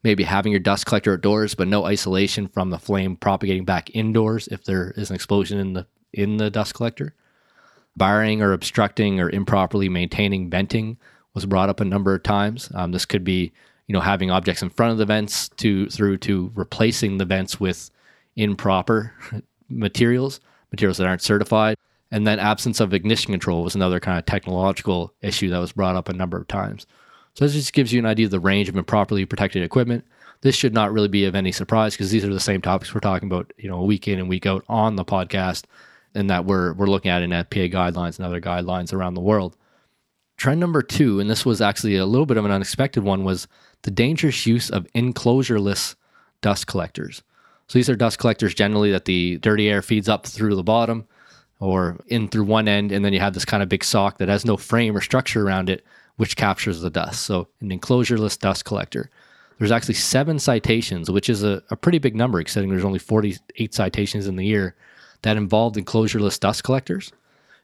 Maybe 0.03 0.24
having 0.24 0.51
your 0.51 0.60
dust 0.60 0.86
collector 0.88 1.13
outdoors, 1.13 1.53
but 1.53 1.67
no 1.67 1.86
isolation 1.86 2.48
from 2.48 2.72
the 2.72 2.79
flame 2.79 3.15
propagating 3.15 3.65
back 3.65 3.93
indoors 3.93 4.48
if 4.48 4.63
there 4.63 4.91
is 4.98 5.10
an 5.10 5.15
explosion 5.15 5.60
in 5.60 5.74
the 5.74 5.86
in 6.13 6.38
the 6.38 6.50
dust 6.50 6.74
collector. 6.74 7.13
Barring 7.98 8.41
or 8.41 8.53
obstructing 8.53 9.20
or 9.20 9.29
improperly 9.29 9.89
maintaining 9.89 10.50
venting 10.50 10.98
was 11.34 11.46
brought 11.46 11.70
up 11.70 11.79
a 11.79 11.86
number 11.86 12.15
of 12.15 12.24
times. 12.24 12.72
Um, 12.74 12.91
this 12.91 13.05
could 13.05 13.24
be, 13.24 13.51
you 13.91 13.93
know, 13.93 14.00
having 14.00 14.31
objects 14.31 14.62
in 14.62 14.69
front 14.69 14.93
of 14.93 14.98
the 14.98 15.05
vents 15.05 15.50
to 15.50 15.86
through 15.89 16.15
to 16.15 16.50
replacing 16.55 17.17
the 17.17 17.25
vents 17.25 17.60
with 17.60 17.91
improper 18.38 19.13
materials 19.69 20.39
materials 20.71 20.98
that 20.98 21.07
aren't 21.07 21.21
certified. 21.21 21.75
And 22.10 22.25
then 22.25 22.39
absence 22.39 22.79
of 22.79 22.93
ignition 22.93 23.33
control 23.33 23.63
was 23.63 23.75
another 23.75 24.00
kind 24.00 24.17
of 24.17 24.25
technological 24.25 25.13
issue 25.21 25.50
that 25.50 25.60
was 25.60 25.74
brought 25.74 25.98
up 25.98 26.07
a 26.07 26.13
number 26.13 26.38
of 26.38 26.48
times. 26.48 26.88
So 27.33 27.43
this 27.43 27.53
just 27.53 27.74
gives 27.74 27.91
you 27.91 28.00
an 28.00 28.05
idea 28.05 28.27
of 28.27 28.31
the 28.31 28.39
range 28.39 28.69
of 28.69 28.77
improperly 28.77 29.25
protected 29.25 29.62
equipment. 29.62 30.05
This 30.39 30.55
should 30.55 30.74
not 30.74 30.93
really 30.93 31.10
be 31.10 31.25
of 31.25 31.36
any 31.36 31.51
surprise 31.51 31.93
because 31.93 32.12
these 32.12 32.24
are 32.24 32.33
the 32.33 32.39
same 32.39 32.62
topics 32.62 32.93
we're 32.93 33.01
talking 33.01 33.27
about, 33.27 33.51
you 33.57 33.69
know, 33.69 33.83
week 33.83 34.07
in 34.07 34.19
and 34.19 34.29
week 34.29 34.45
out 34.45 34.63
on 34.69 34.95
the 34.95 35.03
podcast, 35.03 35.65
and 36.15 36.29
that 36.29 36.45
we're 36.45 36.71
we're 36.75 36.88
looking 36.88 37.12
at 37.12 37.24
NFPA 37.24 37.74
guidelines 37.74 38.15
and 38.15 38.25
other 38.25 38.39
guidelines 38.39 38.93
around 38.93 39.15
the 39.15 39.19
world. 39.19 39.57
Trend 40.38 40.62
number 40.62 40.81
two, 40.81 41.19
and 41.19 41.29
this 41.29 41.45
was 41.45 41.60
actually 41.60 41.98
a 41.98 42.05
little 42.05 42.25
bit 42.25 42.38
of 42.38 42.45
an 42.45 42.51
unexpected 42.51 43.03
one, 43.03 43.25
was 43.25 43.50
the 43.83 43.91
dangerous 43.91 44.45
use 44.45 44.69
of 44.69 44.88
enclosureless 44.93 45.95
dust 46.41 46.67
collectors. 46.67 47.21
So 47.67 47.79
these 47.79 47.89
are 47.89 47.95
dust 47.95 48.19
collectors 48.19 48.53
generally 48.53 48.91
that 48.91 49.05
the 49.05 49.38
dirty 49.38 49.69
air 49.69 49.81
feeds 49.81 50.09
up 50.09 50.25
through 50.25 50.55
the 50.55 50.63
bottom 50.63 51.07
or 51.59 51.97
in 52.07 52.27
through 52.27 52.43
one 52.43 52.67
end, 52.67 52.91
and 52.91 53.05
then 53.05 53.13
you 53.13 53.19
have 53.19 53.33
this 53.33 53.45
kind 53.45 53.63
of 53.63 53.69
big 53.69 53.83
sock 53.83 54.17
that 54.17 54.27
has 54.27 54.43
no 54.43 54.57
frame 54.57 54.97
or 54.97 55.01
structure 55.01 55.45
around 55.45 55.69
it, 55.69 55.85
which 56.17 56.35
captures 56.35 56.81
the 56.81 56.89
dust. 56.89 57.21
So 57.21 57.47
an 57.61 57.69
enclosureless 57.69 58.38
dust 58.38 58.65
collector. 58.65 59.09
there's 59.59 59.71
actually 59.71 59.93
seven 59.93 60.39
citations, 60.39 61.09
which 61.09 61.29
is 61.29 61.43
a, 61.43 61.63
a 61.69 61.75
pretty 61.75 62.00
big 62.00 62.15
number, 62.15 62.39
considering 62.39 62.71
there's 62.71 62.83
only 62.83 63.00
48 63.00 63.73
citations 63.73 64.27
in 64.27 64.35
the 64.35 64.45
year 64.45 64.75
that 65.21 65.38
involved 65.38 65.75
enclosureless 65.75 66.39
dust 66.39 66.63
collectors. 66.63 67.11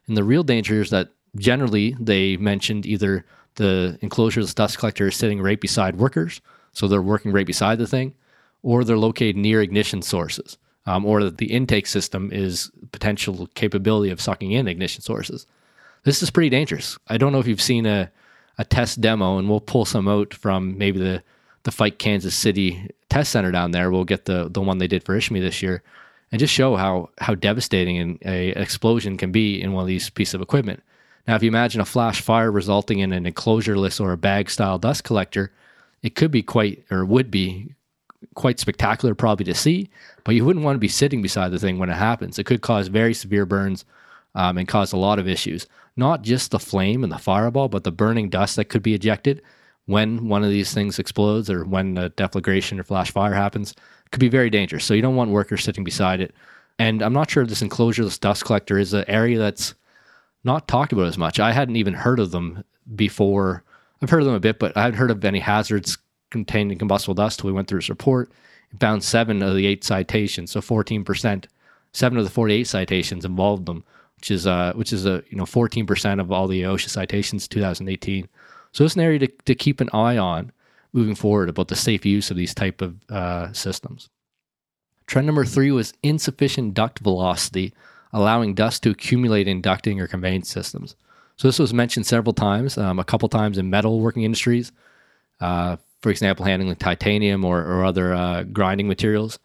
And 0.06 0.16
the 0.16 0.24
real 0.24 0.44
danger 0.44 0.80
is 0.80 0.90
that 0.90 1.08
generally 1.36 1.96
they 2.00 2.36
mentioned 2.36 2.86
either 2.86 3.26
the 3.58 3.98
enclosureless 4.02 4.54
dust 4.54 4.78
collector 4.78 5.08
is 5.08 5.16
sitting 5.16 5.42
right 5.42 5.60
beside 5.60 5.96
workers, 5.96 6.40
so 6.72 6.88
they're 6.88 7.02
working 7.02 7.32
right 7.32 7.46
beside 7.46 7.78
the 7.78 7.86
thing, 7.86 8.14
or 8.62 8.84
they're 8.84 8.96
located 8.96 9.36
near 9.36 9.60
ignition 9.60 10.00
sources, 10.00 10.56
um, 10.86 11.04
or 11.04 11.22
that 11.22 11.38
the 11.38 11.52
intake 11.52 11.86
system 11.86 12.30
is 12.32 12.70
potential 12.92 13.48
capability 13.54 14.10
of 14.10 14.20
sucking 14.20 14.52
in 14.52 14.68
ignition 14.68 15.02
sources. 15.02 15.46
This 16.04 16.22
is 16.22 16.30
pretty 16.30 16.48
dangerous. 16.50 16.98
I 17.08 17.18
don't 17.18 17.32
know 17.32 17.40
if 17.40 17.48
you've 17.48 17.60
seen 17.60 17.84
a, 17.84 18.10
a 18.58 18.64
test 18.64 19.00
demo, 19.00 19.38
and 19.38 19.48
we'll 19.48 19.60
pull 19.60 19.84
some 19.84 20.08
out 20.08 20.32
from 20.32 20.78
maybe 20.78 20.98
the 20.98 21.22
the 21.64 21.72
Fike 21.72 21.98
Kansas 21.98 22.34
City 22.34 22.88
test 23.10 23.32
center 23.32 23.50
down 23.50 23.72
there. 23.72 23.90
We'll 23.90 24.04
get 24.04 24.24
the 24.24 24.48
the 24.48 24.62
one 24.62 24.78
they 24.78 24.86
did 24.86 25.04
for 25.04 25.18
ISHPMIE 25.18 25.40
this 25.40 25.62
year, 25.62 25.82
and 26.30 26.38
just 26.38 26.54
show 26.54 26.76
how 26.76 27.10
how 27.18 27.34
devastating 27.34 27.98
an 27.98 28.18
a 28.24 28.50
explosion 28.50 29.16
can 29.16 29.32
be 29.32 29.60
in 29.60 29.72
one 29.72 29.82
of 29.82 29.88
these 29.88 30.08
pieces 30.10 30.34
of 30.34 30.42
equipment. 30.42 30.82
Now, 31.28 31.36
if 31.36 31.42
you 31.42 31.48
imagine 31.48 31.82
a 31.82 31.84
flash 31.84 32.22
fire 32.22 32.50
resulting 32.50 33.00
in 33.00 33.12
an 33.12 33.30
enclosureless 33.30 34.00
or 34.00 34.12
a 34.12 34.16
bag 34.16 34.48
style 34.48 34.78
dust 34.78 35.04
collector, 35.04 35.52
it 36.02 36.14
could 36.14 36.30
be 36.30 36.42
quite 36.42 36.86
or 36.90 37.04
would 37.04 37.30
be 37.30 37.74
quite 38.34 38.58
spectacular 38.58 39.14
probably 39.14 39.44
to 39.44 39.54
see, 39.54 39.90
but 40.24 40.34
you 40.34 40.44
wouldn't 40.44 40.64
want 40.64 40.76
to 40.76 40.80
be 40.80 40.88
sitting 40.88 41.20
beside 41.20 41.50
the 41.50 41.58
thing 41.58 41.78
when 41.78 41.90
it 41.90 41.96
happens. 41.96 42.38
It 42.38 42.46
could 42.46 42.62
cause 42.62 42.88
very 42.88 43.12
severe 43.12 43.44
burns 43.44 43.84
um, 44.34 44.56
and 44.56 44.66
cause 44.66 44.94
a 44.94 44.96
lot 44.96 45.18
of 45.18 45.28
issues. 45.28 45.66
Not 45.96 46.22
just 46.22 46.50
the 46.50 46.58
flame 46.58 47.04
and 47.04 47.12
the 47.12 47.18
fireball, 47.18 47.68
but 47.68 47.84
the 47.84 47.92
burning 47.92 48.30
dust 48.30 48.56
that 48.56 48.70
could 48.70 48.82
be 48.82 48.94
ejected 48.94 49.42
when 49.84 50.28
one 50.28 50.44
of 50.44 50.50
these 50.50 50.72
things 50.72 50.98
explodes 50.98 51.50
or 51.50 51.64
when 51.64 51.98
a 51.98 52.08
deflagration 52.08 52.78
or 52.78 52.84
flash 52.84 53.10
fire 53.10 53.34
happens 53.34 53.74
could 54.12 54.20
be 54.20 54.28
very 54.28 54.48
dangerous. 54.48 54.86
So 54.86 54.94
you 54.94 55.02
don't 55.02 55.16
want 55.16 55.30
workers 55.30 55.62
sitting 55.62 55.84
beside 55.84 56.22
it. 56.22 56.34
And 56.78 57.02
I'm 57.02 57.12
not 57.12 57.30
sure 57.30 57.42
if 57.42 57.50
this 57.50 57.62
enclosureless 57.62 58.18
dust 58.18 58.46
collector 58.46 58.78
is 58.78 58.94
an 58.94 59.04
area 59.08 59.38
that's 59.38 59.74
not 60.44 60.68
talked 60.68 60.92
about 60.92 61.06
as 61.06 61.18
much. 61.18 61.40
I 61.40 61.52
hadn't 61.52 61.76
even 61.76 61.94
heard 61.94 62.20
of 62.20 62.30
them 62.30 62.64
before. 62.94 63.64
I've 64.00 64.10
heard 64.10 64.20
of 64.20 64.26
them 64.26 64.34
a 64.34 64.40
bit, 64.40 64.58
but 64.58 64.76
I 64.76 64.82
hadn't 64.82 64.98
heard 64.98 65.10
of 65.10 65.24
any 65.24 65.40
hazards 65.40 65.98
contained 66.30 66.72
in 66.72 66.78
combustible 66.78 67.14
dust 67.14 67.44
we 67.44 67.52
went 67.52 67.68
through 67.68 67.80
this 67.80 67.88
report. 67.88 68.30
It 68.72 68.80
found 68.80 69.02
seven 69.02 69.42
of 69.42 69.54
the 69.54 69.66
eight 69.66 69.84
citations, 69.84 70.52
so 70.52 70.60
14%. 70.60 71.46
Seven 71.92 72.18
of 72.18 72.24
the 72.24 72.30
48 72.30 72.66
citations 72.66 73.24
involved 73.24 73.66
them, 73.66 73.82
which 74.16 74.30
is 74.30 74.46
uh, 74.46 74.72
which 74.74 74.92
is 74.92 75.06
a 75.06 75.22
you 75.30 75.38
know 75.38 75.44
14% 75.44 76.20
of 76.20 76.30
all 76.30 76.46
the 76.46 76.62
OSHA 76.62 76.90
citations 76.90 77.48
2018. 77.48 78.28
So 78.72 78.84
it's 78.84 78.94
an 78.94 79.00
area 79.00 79.20
to, 79.20 79.26
to 79.26 79.54
keep 79.54 79.80
an 79.80 79.88
eye 79.92 80.18
on 80.18 80.52
moving 80.92 81.14
forward 81.14 81.48
about 81.48 81.68
the 81.68 81.76
safe 81.76 82.04
use 82.04 82.30
of 82.30 82.36
these 82.36 82.54
type 82.54 82.82
of 82.82 82.96
uh, 83.10 83.52
systems. 83.52 84.10
Trend 85.06 85.26
number 85.26 85.44
three 85.44 85.70
was 85.70 85.94
insufficient 86.02 86.74
duct 86.74 86.98
velocity, 86.98 87.72
allowing 88.12 88.54
dust 88.54 88.82
to 88.82 88.90
accumulate 88.90 89.48
in 89.48 89.62
ducting 89.62 90.00
or 90.00 90.06
conveyance 90.06 90.50
systems. 90.50 90.96
So 91.36 91.46
this 91.46 91.58
was 91.58 91.72
mentioned 91.72 92.06
several 92.06 92.32
times, 92.32 92.76
um, 92.76 92.98
a 92.98 93.04
couple 93.04 93.28
times 93.28 93.58
in 93.58 93.70
metal 93.70 94.00
working 94.00 94.24
industries, 94.24 94.72
uh, 95.40 95.76
for 96.00 96.10
example, 96.10 96.44
handling 96.44 96.74
titanium 96.76 97.44
or, 97.44 97.60
or 97.60 97.84
other 97.84 98.12
uh, 98.12 98.42
grinding 98.44 98.88
materials. 98.88 99.38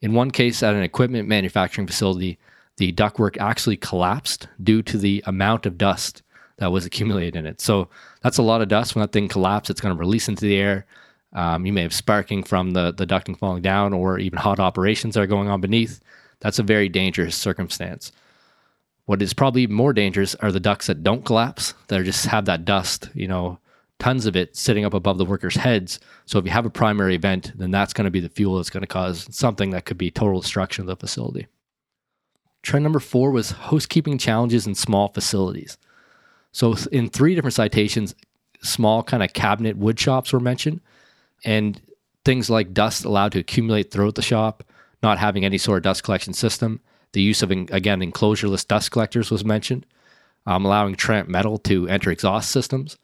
In 0.00 0.14
one 0.14 0.30
case, 0.30 0.62
at 0.62 0.74
an 0.74 0.82
equipment 0.82 1.28
manufacturing 1.28 1.86
facility, 1.86 2.38
the 2.76 2.92
ductwork 2.92 3.36
actually 3.38 3.76
collapsed 3.76 4.48
due 4.62 4.82
to 4.82 4.98
the 4.98 5.22
amount 5.26 5.66
of 5.66 5.78
dust 5.78 6.22
that 6.58 6.72
was 6.72 6.86
accumulated 6.86 7.36
in 7.36 7.46
it. 7.46 7.60
So 7.60 7.88
that's 8.22 8.38
a 8.38 8.42
lot 8.42 8.62
of 8.62 8.68
dust. 8.68 8.94
When 8.94 9.02
that 9.02 9.12
thing 9.12 9.28
collapses, 9.28 9.70
it's 9.70 9.80
going 9.80 9.94
to 9.94 9.98
release 9.98 10.28
into 10.28 10.44
the 10.44 10.56
air. 10.56 10.86
Um, 11.32 11.66
you 11.66 11.72
may 11.72 11.82
have 11.82 11.92
sparking 11.92 12.44
from 12.44 12.72
the, 12.72 12.92
the 12.92 13.06
ducting 13.06 13.36
falling 13.36 13.62
down 13.62 13.92
or 13.92 14.18
even 14.18 14.38
hot 14.38 14.60
operations 14.60 15.14
that 15.14 15.20
are 15.20 15.26
going 15.26 15.48
on 15.48 15.60
beneath. 15.60 16.00
That's 16.40 16.58
a 16.58 16.62
very 16.62 16.88
dangerous 16.88 17.36
circumstance. 17.36 18.12
What 19.06 19.22
is 19.22 19.34
probably 19.34 19.66
more 19.66 19.92
dangerous 19.92 20.34
are 20.36 20.52
the 20.52 20.60
ducts 20.60 20.86
that 20.86 21.02
don't 21.02 21.24
collapse, 21.24 21.74
that 21.88 22.04
just 22.04 22.26
have 22.26 22.46
that 22.46 22.64
dust, 22.64 23.10
you 23.14 23.28
know, 23.28 23.58
tons 23.98 24.26
of 24.26 24.36
it 24.36 24.56
sitting 24.56 24.84
up 24.84 24.94
above 24.94 25.18
the 25.18 25.24
workers' 25.24 25.56
heads. 25.56 26.00
So 26.26 26.38
if 26.38 26.44
you 26.44 26.50
have 26.50 26.66
a 26.66 26.70
primary 26.70 27.14
event, 27.14 27.52
then 27.54 27.70
that's 27.70 27.92
going 27.92 28.06
to 28.06 28.10
be 28.10 28.20
the 28.20 28.28
fuel 28.28 28.56
that's 28.56 28.70
going 28.70 28.82
to 28.82 28.86
cause 28.86 29.26
something 29.30 29.70
that 29.70 29.84
could 29.84 29.98
be 29.98 30.10
total 30.10 30.40
destruction 30.40 30.82
of 30.82 30.86
the 30.86 30.96
facility. 30.96 31.46
Trend 32.62 32.82
number 32.82 33.00
four 33.00 33.30
was 33.30 33.50
housekeeping 33.50 34.16
challenges 34.16 34.66
in 34.66 34.74
small 34.74 35.08
facilities. 35.08 35.76
So 36.52 36.76
in 36.90 37.10
three 37.10 37.34
different 37.34 37.54
citations, 37.54 38.14
small 38.62 39.02
kind 39.02 39.22
of 39.22 39.34
cabinet 39.34 39.76
wood 39.76 40.00
shops 40.00 40.32
were 40.32 40.40
mentioned, 40.40 40.80
and 41.44 41.80
things 42.24 42.48
like 42.48 42.72
dust 42.72 43.04
allowed 43.04 43.32
to 43.32 43.38
accumulate 43.38 43.90
throughout 43.90 44.14
the 44.14 44.22
shop, 44.22 44.64
not 45.02 45.18
having 45.18 45.44
any 45.44 45.58
sort 45.58 45.78
of 45.78 45.82
dust 45.82 46.02
collection 46.02 46.32
system. 46.32 46.80
The 47.12 47.22
use 47.22 47.42
of 47.42 47.50
again 47.50 48.00
enclosureless 48.00 48.66
dust 48.66 48.90
collectors 48.90 49.30
was 49.30 49.44
mentioned, 49.44 49.86
um, 50.46 50.64
allowing 50.64 50.96
tramp 50.96 51.28
metal 51.28 51.58
to 51.58 51.88
enter 51.88 52.10
exhaust 52.10 52.50
systems, 52.50 52.98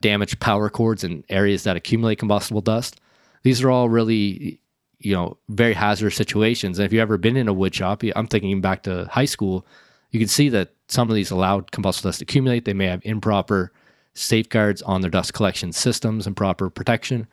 damaged 0.00 0.40
power 0.40 0.68
cords 0.68 1.04
in 1.04 1.24
areas 1.28 1.64
that 1.64 1.76
accumulate 1.76 2.18
combustible 2.18 2.60
dust. 2.60 3.00
These 3.42 3.62
are 3.62 3.70
all 3.70 3.88
really 3.88 4.60
you 4.98 5.14
know 5.14 5.38
very 5.48 5.74
hazardous 5.74 6.16
situations. 6.16 6.78
And 6.78 6.86
if 6.86 6.92
you've 6.92 7.00
ever 7.00 7.18
been 7.18 7.36
in 7.36 7.48
a 7.48 7.54
wood 7.54 7.74
shop, 7.74 8.02
I'm 8.14 8.26
thinking 8.26 8.60
back 8.60 8.82
to 8.84 9.06
high 9.10 9.24
school 9.24 9.66
you 10.14 10.20
can 10.20 10.28
see 10.28 10.48
that 10.50 10.70
some 10.86 11.08
of 11.10 11.16
these 11.16 11.32
allowed 11.32 11.72
combustible 11.72 12.06
dust 12.08 12.20
to 12.20 12.22
accumulate. 12.22 12.64
They 12.64 12.72
may 12.72 12.86
have 12.86 13.00
improper 13.04 13.72
safeguards 14.14 14.80
on 14.82 15.00
their 15.00 15.10
dust 15.10 15.34
collection 15.34 15.72
systems 15.72 16.24
and 16.24 16.36
proper 16.36 16.70
protection. 16.70 17.26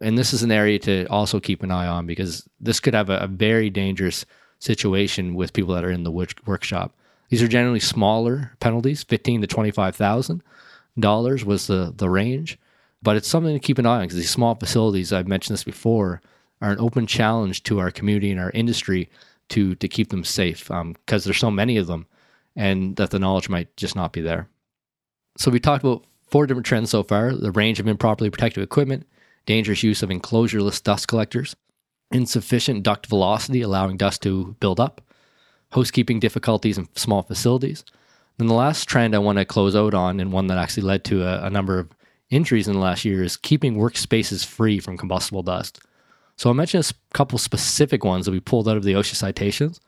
And 0.00 0.18
this 0.18 0.32
is 0.32 0.42
an 0.42 0.52
area 0.52 0.78
to 0.80 1.06
also 1.06 1.40
keep 1.40 1.62
an 1.62 1.70
eye 1.70 1.86
on 1.86 2.06
because 2.06 2.48
this 2.60 2.80
could 2.80 2.94
have 2.94 3.08
a, 3.08 3.18
a 3.18 3.26
very 3.26 3.70
dangerous 3.70 4.26
situation 4.58 5.34
with 5.34 5.52
people 5.52 5.74
that 5.74 5.84
are 5.84 5.90
in 5.90 6.04
the 6.04 6.10
workshop. 6.10 6.94
These 7.28 7.42
are 7.42 7.48
generally 7.48 7.80
smaller 7.80 8.52
penalties, 8.60 9.02
fifteen 9.02 9.40
to 9.40 9.46
twenty-five 9.46 9.96
thousand 9.96 10.42
dollars 10.98 11.44
was 11.44 11.66
the 11.66 11.92
the 11.96 12.08
range, 12.08 12.58
but 13.02 13.16
it's 13.16 13.28
something 13.28 13.54
to 13.54 13.66
keep 13.66 13.78
an 13.78 13.86
eye 13.86 13.96
on 13.96 14.02
because 14.02 14.16
these 14.16 14.30
small 14.30 14.54
facilities, 14.54 15.12
I've 15.12 15.28
mentioned 15.28 15.54
this 15.54 15.64
before, 15.64 16.20
are 16.60 16.70
an 16.70 16.80
open 16.80 17.06
challenge 17.06 17.62
to 17.64 17.78
our 17.78 17.90
community 17.90 18.30
and 18.30 18.40
our 18.40 18.50
industry 18.50 19.10
to 19.48 19.74
to 19.76 19.88
keep 19.88 20.10
them 20.10 20.24
safe 20.24 20.68
because 20.68 20.72
um, 20.80 20.94
there's 21.06 21.38
so 21.38 21.50
many 21.50 21.76
of 21.76 21.86
them 21.86 22.06
and 22.54 22.96
that 22.96 23.10
the 23.10 23.18
knowledge 23.18 23.48
might 23.48 23.76
just 23.76 23.96
not 23.96 24.12
be 24.12 24.20
there. 24.20 24.48
So 25.36 25.50
we 25.50 25.60
talked 25.60 25.84
about 25.84 26.04
four 26.28 26.46
different 26.46 26.66
trends 26.66 26.90
so 26.90 27.02
far 27.02 27.34
the 27.34 27.50
range 27.50 27.80
of 27.80 27.86
improperly 27.86 28.30
protective 28.30 28.62
equipment, 28.62 29.06
dangerous 29.46 29.82
use 29.82 30.02
of 30.02 30.10
enclosureless 30.10 30.82
dust 30.82 31.08
collectors, 31.08 31.56
insufficient 32.10 32.82
duct 32.82 33.06
velocity 33.06 33.62
allowing 33.62 33.96
dust 33.96 34.22
to 34.22 34.56
build 34.60 34.78
up, 34.78 35.00
housekeeping 35.70 36.20
difficulties 36.20 36.78
in 36.78 36.88
small 36.94 37.22
facilities. 37.22 37.84
Then 38.38 38.48
the 38.48 38.54
last 38.54 38.88
trend 38.88 39.14
I 39.14 39.18
want 39.18 39.38
to 39.38 39.44
close 39.44 39.74
out 39.74 39.94
on, 39.94 40.20
and 40.20 40.32
one 40.32 40.48
that 40.48 40.58
actually 40.58 40.82
led 40.82 41.04
to 41.04 41.22
a, 41.22 41.46
a 41.46 41.50
number 41.50 41.78
of 41.78 41.88
injuries 42.28 42.68
in 42.68 42.74
the 42.74 42.80
last 42.80 43.04
year, 43.04 43.22
is 43.22 43.36
keeping 43.36 43.76
workspaces 43.76 44.44
free 44.44 44.78
from 44.78 44.98
combustible 44.98 45.42
dust. 45.42 45.80
So 46.36 46.50
I'll 46.50 46.54
mention 46.54 46.80
a 46.80 47.14
couple 47.14 47.38
specific 47.38 48.04
ones 48.04 48.26
that 48.26 48.32
we 48.32 48.40
pulled 48.40 48.68
out 48.68 48.76
of 48.76 48.84
the 48.84 48.92
OSHA 48.92 49.14
citations. 49.14 49.80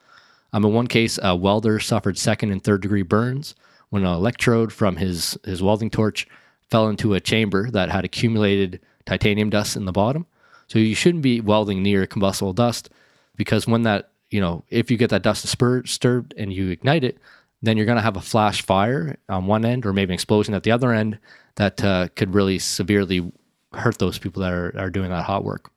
Um, 0.53 0.65
in 0.65 0.73
one 0.73 0.87
case, 0.87 1.19
a 1.23 1.37
welder 1.37 1.79
suffered 1.79 2.17
second 2.17 2.53
and 2.53 2.65
third 2.65 2.81
degree 2.81 3.03
burns 3.03 3.55
when 3.91 4.05
an 4.05 4.15
electrode 4.15 4.73
from 4.73 4.97
his, 4.97 5.37
his 5.45 5.63
welding 5.63 5.91
torch 5.91 6.27
fell 6.71 6.89
into 6.89 7.15
a 7.15 7.21
chamber 7.21 7.71
that 7.71 7.91
had 7.91 8.05
accumulated 8.05 8.81
titanium 9.09 9.49
dust 9.49 9.75
in 9.75 9.87
the 9.87 9.93
bottom. 9.93 10.27
So 10.67 10.79
you 10.79 10.95
shouldn't 10.95 11.23
be 11.23 11.41
welding 11.41 11.83
near 11.83 12.07
combustible 12.07 12.53
dust 12.53 12.91
because 13.37 13.67
when 13.67 13.83
that, 13.83 14.11
you 14.31 14.41
know, 14.41 14.65
if 14.69 14.91
you 14.91 14.99
get 14.99 15.11
that 15.11 15.23
dust 15.23 15.43
disturbed 15.43 16.35
and 16.37 16.53
you 16.53 16.69
ignite 16.69 17.05
it, 17.05 17.19
then 17.63 17.77
you're 17.77 17.87
going 17.87 17.97
to 17.97 18.03
have 18.03 18.17
a 18.17 18.21
flash 18.21 18.63
fire 18.63 19.17
on 19.29 19.47
one 19.47 19.65
end 19.65 19.87
or 19.87 19.93
maybe 19.93 20.13
an 20.13 20.15
explosion 20.15 20.55
at 20.55 20.63
the 20.63 20.71
other 20.71 20.93
end 20.93 21.19
that 21.57 21.83
uh, 21.83 22.09
could 22.15 22.35
really 22.35 22.59
severely 22.59 23.33
hurt 23.73 23.99
those 23.99 24.19
people 24.19 24.43
that 24.43 24.53
are, 24.53 24.79
are 24.79 24.91
doing 24.91 25.11
that 25.11 25.25
hot 25.25 25.43
work. 25.43 25.71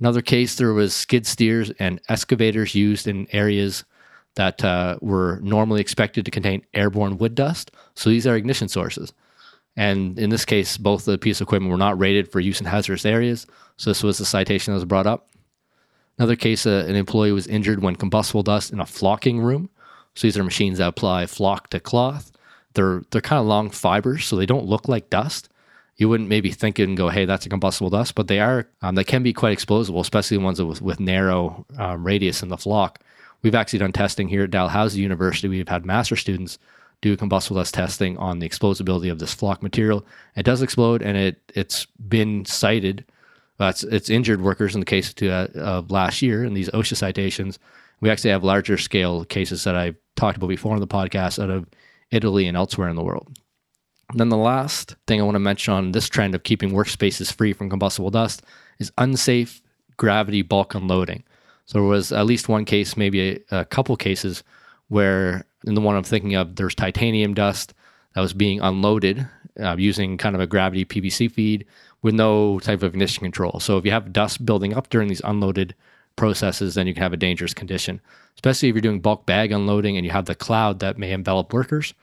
Another 0.00 0.22
case, 0.22 0.54
there 0.54 0.72
was 0.72 0.94
skid 0.94 1.26
steers 1.26 1.70
and 1.78 2.00
excavators 2.08 2.74
used 2.74 3.06
in 3.06 3.26
areas 3.32 3.84
that 4.36 4.64
uh, 4.64 4.96
were 5.02 5.38
normally 5.42 5.82
expected 5.82 6.24
to 6.24 6.30
contain 6.30 6.64
airborne 6.72 7.18
wood 7.18 7.34
dust. 7.34 7.70
So 7.94 8.08
these 8.08 8.26
are 8.26 8.34
ignition 8.34 8.68
sources. 8.68 9.12
And 9.80 10.18
in 10.18 10.28
this 10.28 10.44
case, 10.44 10.76
both 10.76 11.06
the 11.06 11.16
piece 11.16 11.40
of 11.40 11.46
equipment 11.46 11.70
were 11.70 11.78
not 11.78 11.98
rated 11.98 12.30
for 12.30 12.38
use 12.38 12.60
in 12.60 12.66
hazardous 12.66 13.06
areas. 13.06 13.46
So 13.78 13.88
this 13.88 14.02
was 14.02 14.18
the 14.18 14.26
citation 14.26 14.72
that 14.72 14.76
was 14.76 14.84
brought 14.84 15.06
up. 15.06 15.30
Another 16.18 16.36
case, 16.36 16.66
uh, 16.66 16.84
an 16.86 16.96
employee 16.96 17.32
was 17.32 17.46
injured 17.46 17.82
when 17.82 17.96
combustible 17.96 18.42
dust 18.42 18.72
in 18.72 18.80
a 18.80 18.84
flocking 18.84 19.40
room. 19.40 19.70
So 20.14 20.26
these 20.26 20.36
are 20.36 20.44
machines 20.44 20.78
that 20.78 20.88
apply 20.88 21.26
flock 21.26 21.70
to 21.70 21.80
cloth. 21.80 22.30
They're 22.74 23.02
they're 23.10 23.20
kind 23.22 23.40
of 23.40 23.46
long 23.46 23.70
fibers, 23.70 24.26
so 24.26 24.36
they 24.36 24.46
don't 24.46 24.66
look 24.66 24.86
like 24.86 25.08
dust, 25.08 25.48
you 26.00 26.08
wouldn't 26.08 26.30
maybe 26.30 26.50
think 26.50 26.78
it 26.78 26.88
and 26.88 26.96
go, 26.96 27.10
hey, 27.10 27.26
that's 27.26 27.44
a 27.44 27.50
combustible 27.50 27.90
dust, 27.90 28.14
but 28.14 28.26
they 28.26 28.40
are, 28.40 28.66
um, 28.80 28.94
they 28.94 29.04
can 29.04 29.22
be 29.22 29.34
quite 29.34 29.52
explosive, 29.52 29.94
especially 29.94 30.38
the 30.38 30.42
ones 30.42 30.60
with, 30.60 30.80
with 30.80 30.98
narrow 30.98 31.66
um, 31.76 32.04
radius 32.04 32.42
in 32.42 32.48
the 32.48 32.56
flock. 32.56 33.00
We've 33.42 33.54
actually 33.54 33.80
done 33.80 33.92
testing 33.92 34.26
here 34.26 34.44
at 34.44 34.50
Dalhousie 34.50 35.02
University. 35.02 35.48
We've 35.48 35.68
had 35.68 35.84
master 35.84 36.16
students 36.16 36.58
do 37.02 37.16
combustible 37.16 37.60
dust 37.60 37.74
testing 37.74 38.16
on 38.18 38.38
the 38.38 38.46
explosibility 38.46 39.10
of 39.10 39.18
this 39.18 39.34
flock 39.34 39.62
material. 39.62 40.04
It 40.36 40.44
does 40.44 40.62
explode, 40.62 41.02
and 41.02 41.16
it 41.16 41.52
it's 41.54 41.86
been 42.08 42.44
cited 42.44 43.04
That's 43.58 43.84
it's 43.84 44.08
injured 44.08 44.40
workers 44.40 44.74
in 44.74 44.80
the 44.80 44.86
case 44.86 45.12
of, 45.20 45.28
uh, 45.28 45.48
of 45.60 45.90
last 45.90 46.22
year 46.22 46.44
in 46.44 46.54
these 46.54 46.70
OSHA 46.70 46.96
citations. 46.96 47.58
We 48.00 48.08
actually 48.08 48.30
have 48.30 48.42
larger 48.42 48.78
scale 48.78 49.26
cases 49.26 49.64
that 49.64 49.76
I've 49.76 49.96
talked 50.16 50.38
about 50.38 50.48
before 50.48 50.74
on 50.74 50.80
the 50.80 50.86
podcast 50.86 51.42
out 51.42 51.50
of 51.50 51.66
Italy 52.10 52.46
and 52.46 52.56
elsewhere 52.56 52.88
in 52.88 52.96
the 52.96 53.04
world. 53.04 53.28
And 54.10 54.18
then 54.18 54.30
the 54.30 54.38
last 54.38 54.96
thing 55.06 55.20
I 55.20 55.24
want 55.24 55.34
to 55.34 55.40
mention 55.40 55.74
on 55.74 55.92
this 55.92 56.08
trend 56.08 56.34
of 56.34 56.42
keeping 56.42 56.70
workspaces 56.70 57.32
free 57.32 57.52
from 57.52 57.68
combustible 57.68 58.10
dust 58.10 58.42
is 58.78 58.90
unsafe 58.96 59.60
gravity 59.98 60.40
bulk 60.40 60.74
unloading. 60.74 61.22
So 61.66 61.78
there 61.78 61.88
was 61.88 62.10
at 62.12 62.26
least 62.26 62.48
one 62.48 62.64
case, 62.64 62.96
maybe 62.96 63.20
a, 63.50 63.60
a 63.60 63.64
couple 63.66 63.96
cases, 63.96 64.42
where 64.90 65.46
in 65.64 65.74
the 65.74 65.80
one 65.80 65.96
I'm 65.96 66.02
thinking 66.02 66.34
of, 66.34 66.56
there's 66.56 66.74
titanium 66.74 67.32
dust 67.32 67.72
that 68.14 68.20
was 68.20 68.34
being 68.34 68.60
unloaded 68.60 69.26
uh, 69.58 69.76
using 69.78 70.18
kind 70.18 70.34
of 70.34 70.40
a 70.42 70.46
gravity 70.46 70.84
PVC 70.84 71.30
feed 71.30 71.64
with 72.02 72.14
no 72.14 72.58
type 72.60 72.82
of 72.82 72.92
ignition 72.94 73.22
control. 73.22 73.60
So 73.60 73.78
if 73.78 73.84
you 73.84 73.92
have 73.92 74.12
dust 74.12 74.44
building 74.44 74.74
up 74.74 74.90
during 74.90 75.08
these 75.08 75.22
unloaded 75.24 75.74
processes, 76.16 76.74
then 76.74 76.86
you 76.86 76.94
can 76.94 77.02
have 77.02 77.12
a 77.12 77.18
dangerous 77.18 77.54
condition, 77.54 78.00
especially 78.34 78.68
if 78.68 78.74
you're 78.74 78.82
doing 78.82 79.00
bulk 79.00 79.26
bag 79.26 79.52
unloading 79.52 79.96
and 79.96 80.04
you 80.04 80.12
have 80.12 80.26
the 80.26 80.34
cloud 80.34 80.80
that 80.80 80.98
may 80.98 81.12
envelop 81.12 81.52
workers. 81.52 81.94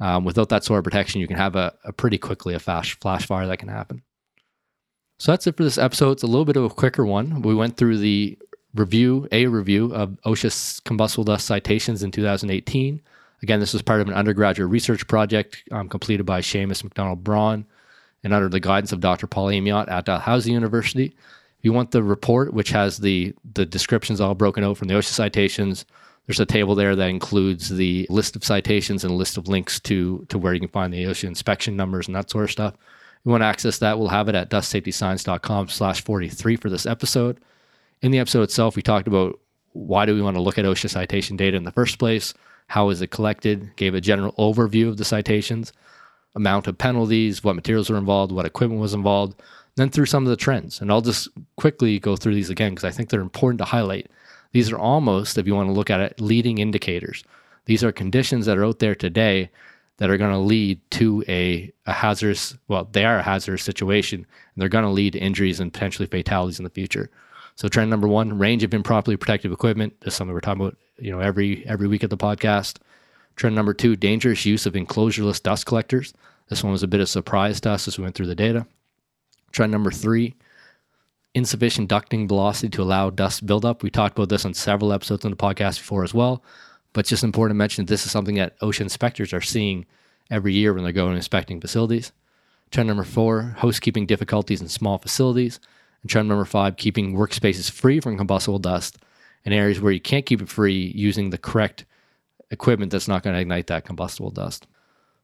Um, 0.00 0.24
without 0.24 0.48
that 0.48 0.64
sort 0.64 0.78
of 0.78 0.84
protection, 0.84 1.20
you 1.20 1.28
can 1.28 1.36
have 1.36 1.54
a, 1.54 1.74
a 1.84 1.92
pretty 1.92 2.18
quickly 2.18 2.54
a 2.54 2.58
flash, 2.58 2.98
flash 2.98 3.26
fire 3.26 3.46
that 3.46 3.58
can 3.58 3.68
happen. 3.68 4.02
So 5.18 5.32
that's 5.32 5.46
it 5.46 5.56
for 5.56 5.62
this 5.62 5.78
episode. 5.78 6.12
It's 6.12 6.22
a 6.24 6.26
little 6.26 6.44
bit 6.44 6.56
of 6.56 6.64
a 6.64 6.70
quicker 6.70 7.04
one. 7.04 7.42
We 7.42 7.54
went 7.54 7.76
through 7.76 7.98
the 7.98 8.38
review, 8.74 9.28
a 9.32 9.46
review 9.46 9.94
of 9.94 10.16
OSHA's 10.24 10.80
combustible 10.84 11.24
dust 11.24 11.46
citations 11.46 12.02
in 12.02 12.10
2018. 12.10 13.00
Again, 13.42 13.60
this 13.60 13.72
was 13.72 13.82
part 13.82 14.00
of 14.00 14.08
an 14.08 14.14
undergraduate 14.14 14.70
research 14.70 15.06
project 15.08 15.62
um, 15.72 15.88
completed 15.88 16.24
by 16.24 16.40
Seamus 16.40 16.84
McDonald 16.84 17.24
Braun 17.24 17.66
and 18.24 18.32
under 18.32 18.48
the 18.48 18.60
guidance 18.60 18.92
of 18.92 19.00
Dr. 19.00 19.26
Paul 19.26 19.48
Amyotte 19.48 19.90
at 19.90 20.04
Dalhousie 20.04 20.52
University. 20.52 21.06
If 21.06 21.64
you 21.64 21.72
want 21.72 21.90
the 21.90 22.02
report, 22.02 22.54
which 22.54 22.70
has 22.70 22.98
the, 22.98 23.34
the 23.54 23.66
descriptions 23.66 24.20
all 24.20 24.34
broken 24.34 24.64
out 24.64 24.76
from 24.76 24.88
the 24.88 24.94
OSHA 24.94 25.12
citations, 25.12 25.84
there's 26.26 26.40
a 26.40 26.46
table 26.46 26.74
there 26.74 26.94
that 26.94 27.08
includes 27.08 27.68
the 27.68 28.06
list 28.10 28.36
of 28.36 28.44
citations 28.44 29.02
and 29.02 29.12
a 29.12 29.16
list 29.16 29.36
of 29.36 29.48
links 29.48 29.80
to, 29.80 30.24
to 30.28 30.38
where 30.38 30.54
you 30.54 30.60
can 30.60 30.68
find 30.68 30.92
the 30.92 31.04
OSHA 31.04 31.24
inspection 31.24 31.76
numbers 31.76 32.06
and 32.06 32.14
that 32.14 32.30
sort 32.30 32.44
of 32.44 32.50
stuff. 32.50 32.74
If 32.74 33.26
you 33.26 33.32
want 33.32 33.42
to 33.42 33.46
access 33.46 33.78
that, 33.78 33.98
we'll 33.98 34.08
have 34.08 34.28
it 34.28 34.34
at 34.34 34.50
dustsafetyscience.com 34.50 35.68
slash 35.68 36.02
43 36.02 36.56
for 36.56 36.70
this 36.70 36.86
episode. 36.86 37.38
In 38.02 38.10
the 38.10 38.18
episode 38.18 38.42
itself, 38.42 38.74
we 38.74 38.82
talked 38.82 39.06
about 39.06 39.38
why 39.74 40.06
do 40.06 40.14
we 40.14 40.22
want 40.22 40.36
to 40.36 40.42
look 40.42 40.58
at 40.58 40.64
OSHA 40.64 40.90
citation 40.90 41.36
data 41.36 41.56
in 41.56 41.62
the 41.62 41.70
first 41.70 42.00
place? 42.00 42.34
How 42.66 42.88
is 42.88 43.00
it 43.00 43.12
collected? 43.12 43.76
Gave 43.76 43.94
a 43.94 44.00
general 44.00 44.32
overview 44.32 44.88
of 44.88 44.96
the 44.96 45.04
citations, 45.04 45.72
amount 46.34 46.66
of 46.66 46.76
penalties, 46.76 47.44
what 47.44 47.54
materials 47.54 47.88
were 47.88 47.96
involved, 47.96 48.32
what 48.32 48.44
equipment 48.44 48.80
was 48.80 48.92
involved, 48.92 49.40
then 49.76 49.88
through 49.88 50.06
some 50.06 50.24
of 50.24 50.30
the 50.30 50.36
trends. 50.36 50.80
And 50.80 50.90
I'll 50.90 51.00
just 51.00 51.28
quickly 51.56 52.00
go 52.00 52.16
through 52.16 52.34
these 52.34 52.50
again 52.50 52.72
because 52.74 52.84
I 52.84 52.90
think 52.90 53.08
they're 53.08 53.20
important 53.20 53.58
to 53.58 53.66
highlight. 53.66 54.10
These 54.50 54.72
are 54.72 54.78
almost, 54.78 55.38
if 55.38 55.46
you 55.46 55.54
want 55.54 55.68
to 55.68 55.72
look 55.72 55.88
at 55.88 56.00
it, 56.00 56.20
leading 56.20 56.58
indicators. 56.58 57.22
These 57.66 57.84
are 57.84 57.92
conditions 57.92 58.46
that 58.46 58.58
are 58.58 58.64
out 58.64 58.80
there 58.80 58.96
today 58.96 59.48
that 59.98 60.10
are 60.10 60.18
going 60.18 60.32
to 60.32 60.38
lead 60.38 60.80
to 60.90 61.22
a, 61.28 61.72
a 61.86 61.92
hazardous, 61.92 62.56
well, 62.66 62.88
they 62.90 63.04
are 63.04 63.18
a 63.18 63.22
hazardous 63.22 63.62
situation, 63.62 64.18
and 64.20 64.60
they're 64.60 64.68
going 64.68 64.84
to 64.84 64.90
lead 64.90 65.12
to 65.12 65.20
injuries 65.20 65.60
and 65.60 65.72
potentially 65.72 66.08
fatalities 66.08 66.58
in 66.58 66.64
the 66.64 66.70
future. 66.70 67.08
So 67.56 67.68
trend 67.68 67.90
number 67.90 68.08
one, 68.08 68.38
range 68.38 68.62
of 68.62 68.74
improperly 68.74 69.16
protective 69.16 69.52
equipment. 69.52 70.00
This 70.00 70.14
is 70.14 70.16
something 70.16 70.34
we're 70.34 70.40
talking 70.40 70.62
about, 70.62 70.76
you 70.98 71.10
know, 71.10 71.20
every 71.20 71.66
every 71.66 71.88
week 71.88 72.04
at 72.04 72.10
the 72.10 72.16
podcast. 72.16 72.78
Trend 73.36 73.54
number 73.54 73.74
two, 73.74 73.96
dangerous 73.96 74.44
use 74.44 74.66
of 74.66 74.74
enclosureless 74.74 75.42
dust 75.42 75.66
collectors. 75.66 76.12
This 76.48 76.62
one 76.62 76.72
was 76.72 76.82
a 76.82 76.88
bit 76.88 77.00
of 77.00 77.08
surprise 77.08 77.60
to 77.62 77.70
us 77.70 77.88
as 77.88 77.98
we 77.98 78.02
went 78.02 78.14
through 78.14 78.26
the 78.26 78.34
data. 78.34 78.66
Trend 79.52 79.72
number 79.72 79.90
three, 79.90 80.34
insufficient 81.34 81.88
ducting 81.88 82.28
velocity 82.28 82.68
to 82.70 82.82
allow 82.82 83.10
dust 83.10 83.46
buildup. 83.46 83.82
We 83.82 83.90
talked 83.90 84.18
about 84.18 84.28
this 84.28 84.44
on 84.44 84.54
several 84.54 84.92
episodes 84.92 85.24
on 85.24 85.30
the 85.30 85.36
podcast 85.36 85.78
before 85.78 86.04
as 86.04 86.14
well, 86.14 86.42
but 86.92 87.00
it's 87.00 87.10
just 87.10 87.24
important 87.24 87.56
to 87.56 87.58
mention 87.58 87.86
this 87.86 88.04
is 88.04 88.12
something 88.12 88.34
that 88.36 88.58
OSHA 88.60 88.82
inspectors 88.82 89.32
are 89.32 89.40
seeing 89.40 89.86
every 90.30 90.52
year 90.52 90.72
when 90.72 90.84
they're 90.84 90.92
going 90.92 91.16
inspecting 91.16 91.60
facilities. 91.60 92.12
Trend 92.70 92.88
number 92.88 93.04
four, 93.04 93.54
housekeeping 93.58 94.06
difficulties 94.06 94.62
in 94.62 94.68
small 94.68 94.98
facilities. 94.98 95.60
And 96.02 96.10
trend 96.10 96.28
number 96.28 96.44
five, 96.44 96.76
keeping 96.76 97.14
workspaces 97.14 97.70
free 97.70 98.00
from 98.00 98.16
combustible 98.16 98.58
dust 98.58 98.98
in 99.44 99.52
areas 99.52 99.80
where 99.80 99.92
you 99.92 100.00
can't 100.00 100.26
keep 100.26 100.42
it 100.42 100.48
free 100.48 100.92
using 100.94 101.30
the 101.30 101.38
correct 101.38 101.84
equipment 102.50 102.92
that's 102.92 103.08
not 103.08 103.22
going 103.22 103.34
to 103.34 103.40
ignite 103.40 103.68
that 103.68 103.84
combustible 103.84 104.30
dust. 104.30 104.66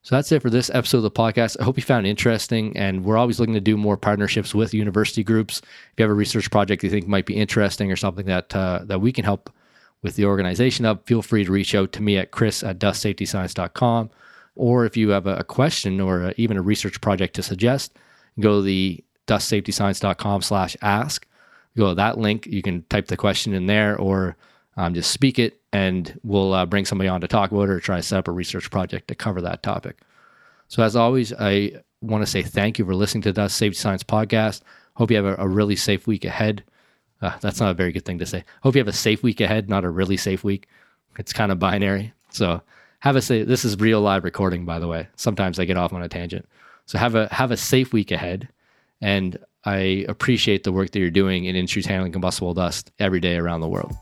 So 0.03 0.15
that's 0.15 0.33
it 0.33 0.41
for 0.43 0.51
this 0.51 0.71
episode 0.73 0.99
of 0.99 1.03
the 1.03 1.11
podcast. 1.11 1.57
I 1.61 1.65
hope 1.65 1.77
you 1.77 1.83
found 1.83 2.07
it 2.07 2.11
interesting. 2.11 2.77
And 2.77 3.05
we're 3.05 3.19
always 3.19 3.41
looking 3.41 3.55
to 3.55 3.61
do 3.61 3.77
more 3.77 3.97
partnerships 3.97 4.55
with 4.55 4.73
university 4.73 5.25
groups. 5.25 5.59
If 5.59 5.99
you 5.99 6.05
have 6.05 6.11
a 6.11 6.15
research 6.15 6.51
project 6.51 6.83
you 6.83 6.91
think 6.91 7.07
might 7.07 7.27
be 7.27 7.37
interesting 7.37 7.93
or 7.93 7.97
something 7.97 8.27
that 8.27 8.55
uh, 8.55 8.81
that 8.85 9.01
we 9.01 9.13
can 9.13 9.25
help 9.25 9.53
with 10.03 10.15
the 10.15 10.25
organization 10.25 10.87
of, 10.87 11.03
feel 11.05 11.23
free 11.23 11.45
to 11.45 11.51
reach 11.51 11.75
out 11.75 11.93
to 11.93 12.03
me 12.03 12.17
at 12.17 12.31
chris 12.31 12.63
at 12.63 12.79
dustsafetyscience.com. 12.79 14.11
Or 14.55 14.85
if 14.85 14.97
you 14.97 15.11
have 15.11 15.27
a, 15.27 15.45
question 15.45 16.01
or 16.01 16.23
a, 16.23 16.35
even 16.37 16.57
a 16.57 16.63
research 16.63 17.01
project 17.01 17.35
to 17.35 17.43
suggest, 17.43 17.97
go 18.41 18.57
to 18.57 18.63
the 18.63 19.05
dustsafetyscience.com 19.29 20.43
slash 20.43 20.77
ask. 20.83 21.27
Go 21.77 21.91
to 21.91 21.95
that 21.95 22.19
link. 22.19 22.47
You 22.47 22.63
can 22.63 22.83
type 22.91 23.07
the 23.07 23.17
question 23.17 23.55
in 23.55 23.67
there 23.67 23.97
or 23.97 24.37
um, 24.77 24.95
just 24.95 25.13
speak 25.13 25.39
it 25.39 25.61
and 25.73 26.19
we'll 26.25 26.55
uh, 26.55 26.67
bring 26.67 26.85
somebody 26.85 27.09
on 27.09 27.21
to 27.21 27.29
talk 27.29 27.51
about 27.51 27.65
it 27.65 27.71
or 27.71 27.81
try 27.81 27.97
to 27.97 28.03
set 28.03 28.19
up 28.19 28.29
a 28.29 28.33
research 28.33 28.71
project 28.71 29.09
to 29.09 29.15
cover 29.15 29.41
that 29.43 29.63
topic. 29.63 29.99
So, 30.69 30.83
as 30.83 30.97
always, 30.97 31.33
I 31.33 31.73
want 32.01 32.23
to 32.23 32.31
say 32.31 32.43
thank 32.43 32.79
you 32.79 32.85
for 32.85 32.95
listening 32.95 33.23
to 33.23 33.31
the 33.31 33.41
Dust 33.43 33.57
Safety 33.57 33.79
Science 33.79 34.03
podcast. 34.03 34.63
Hope 34.95 35.11
you 35.11 35.17
have 35.17 35.27
a, 35.27 35.37
a 35.43 35.49
really 35.49 35.77
safe 35.77 36.07
week 36.07 36.25
ahead. 36.25 36.63
Uh, 37.21 37.37
that's 37.41 37.61
not 37.61 37.71
a 37.71 37.75
very 37.75 37.93
good 37.93 38.05
thing 38.05 38.19
to 38.19 38.27
say. 38.27 38.45
Hope 38.63 38.75
you 38.75 38.81
have 38.81 38.89
a 38.89 38.93
safe 38.93 39.23
week 39.23 39.41
ahead, 39.41 39.69
not 39.69 39.85
a 39.85 39.91
really 39.91 40.17
safe 40.17 40.45
week. 40.45 40.69
It's 41.19 41.33
kind 41.33 41.51
of 41.51 41.59
binary. 41.59 42.13
So, 42.31 42.63
have 43.01 43.17
a 43.17 43.23
say. 43.23 43.43
This 43.43 43.65
is 43.65 43.79
real 43.79 44.01
live 44.01 44.25
recording, 44.25 44.65
by 44.65 44.79
the 44.79 44.89
way. 44.89 45.09
Sometimes 45.17 45.59
I 45.59 45.65
get 45.65 45.77
off 45.77 45.93
on 45.93 46.03
a 46.03 46.09
tangent. 46.09 46.49
So, 46.87 46.99
have 46.99 47.15
a 47.15 47.33
have 47.33 47.51
a 47.51 47.57
safe 47.57 47.93
week 47.93 48.11
ahead, 48.11 48.49
and 49.01 49.39
I 49.65 50.05
appreciate 50.09 50.65
the 50.65 50.73
work 50.73 50.91
that 50.93 50.99
you're 50.99 51.11
doing 51.11 51.45
in 51.45 51.57
industries 51.57 51.87
handling 51.87 52.13
combustible 52.13 52.55
dust 52.55 52.91
every 52.99 53.21
day 53.21 53.37
around 53.37 53.61
the 53.61 53.69
world. 53.69 53.93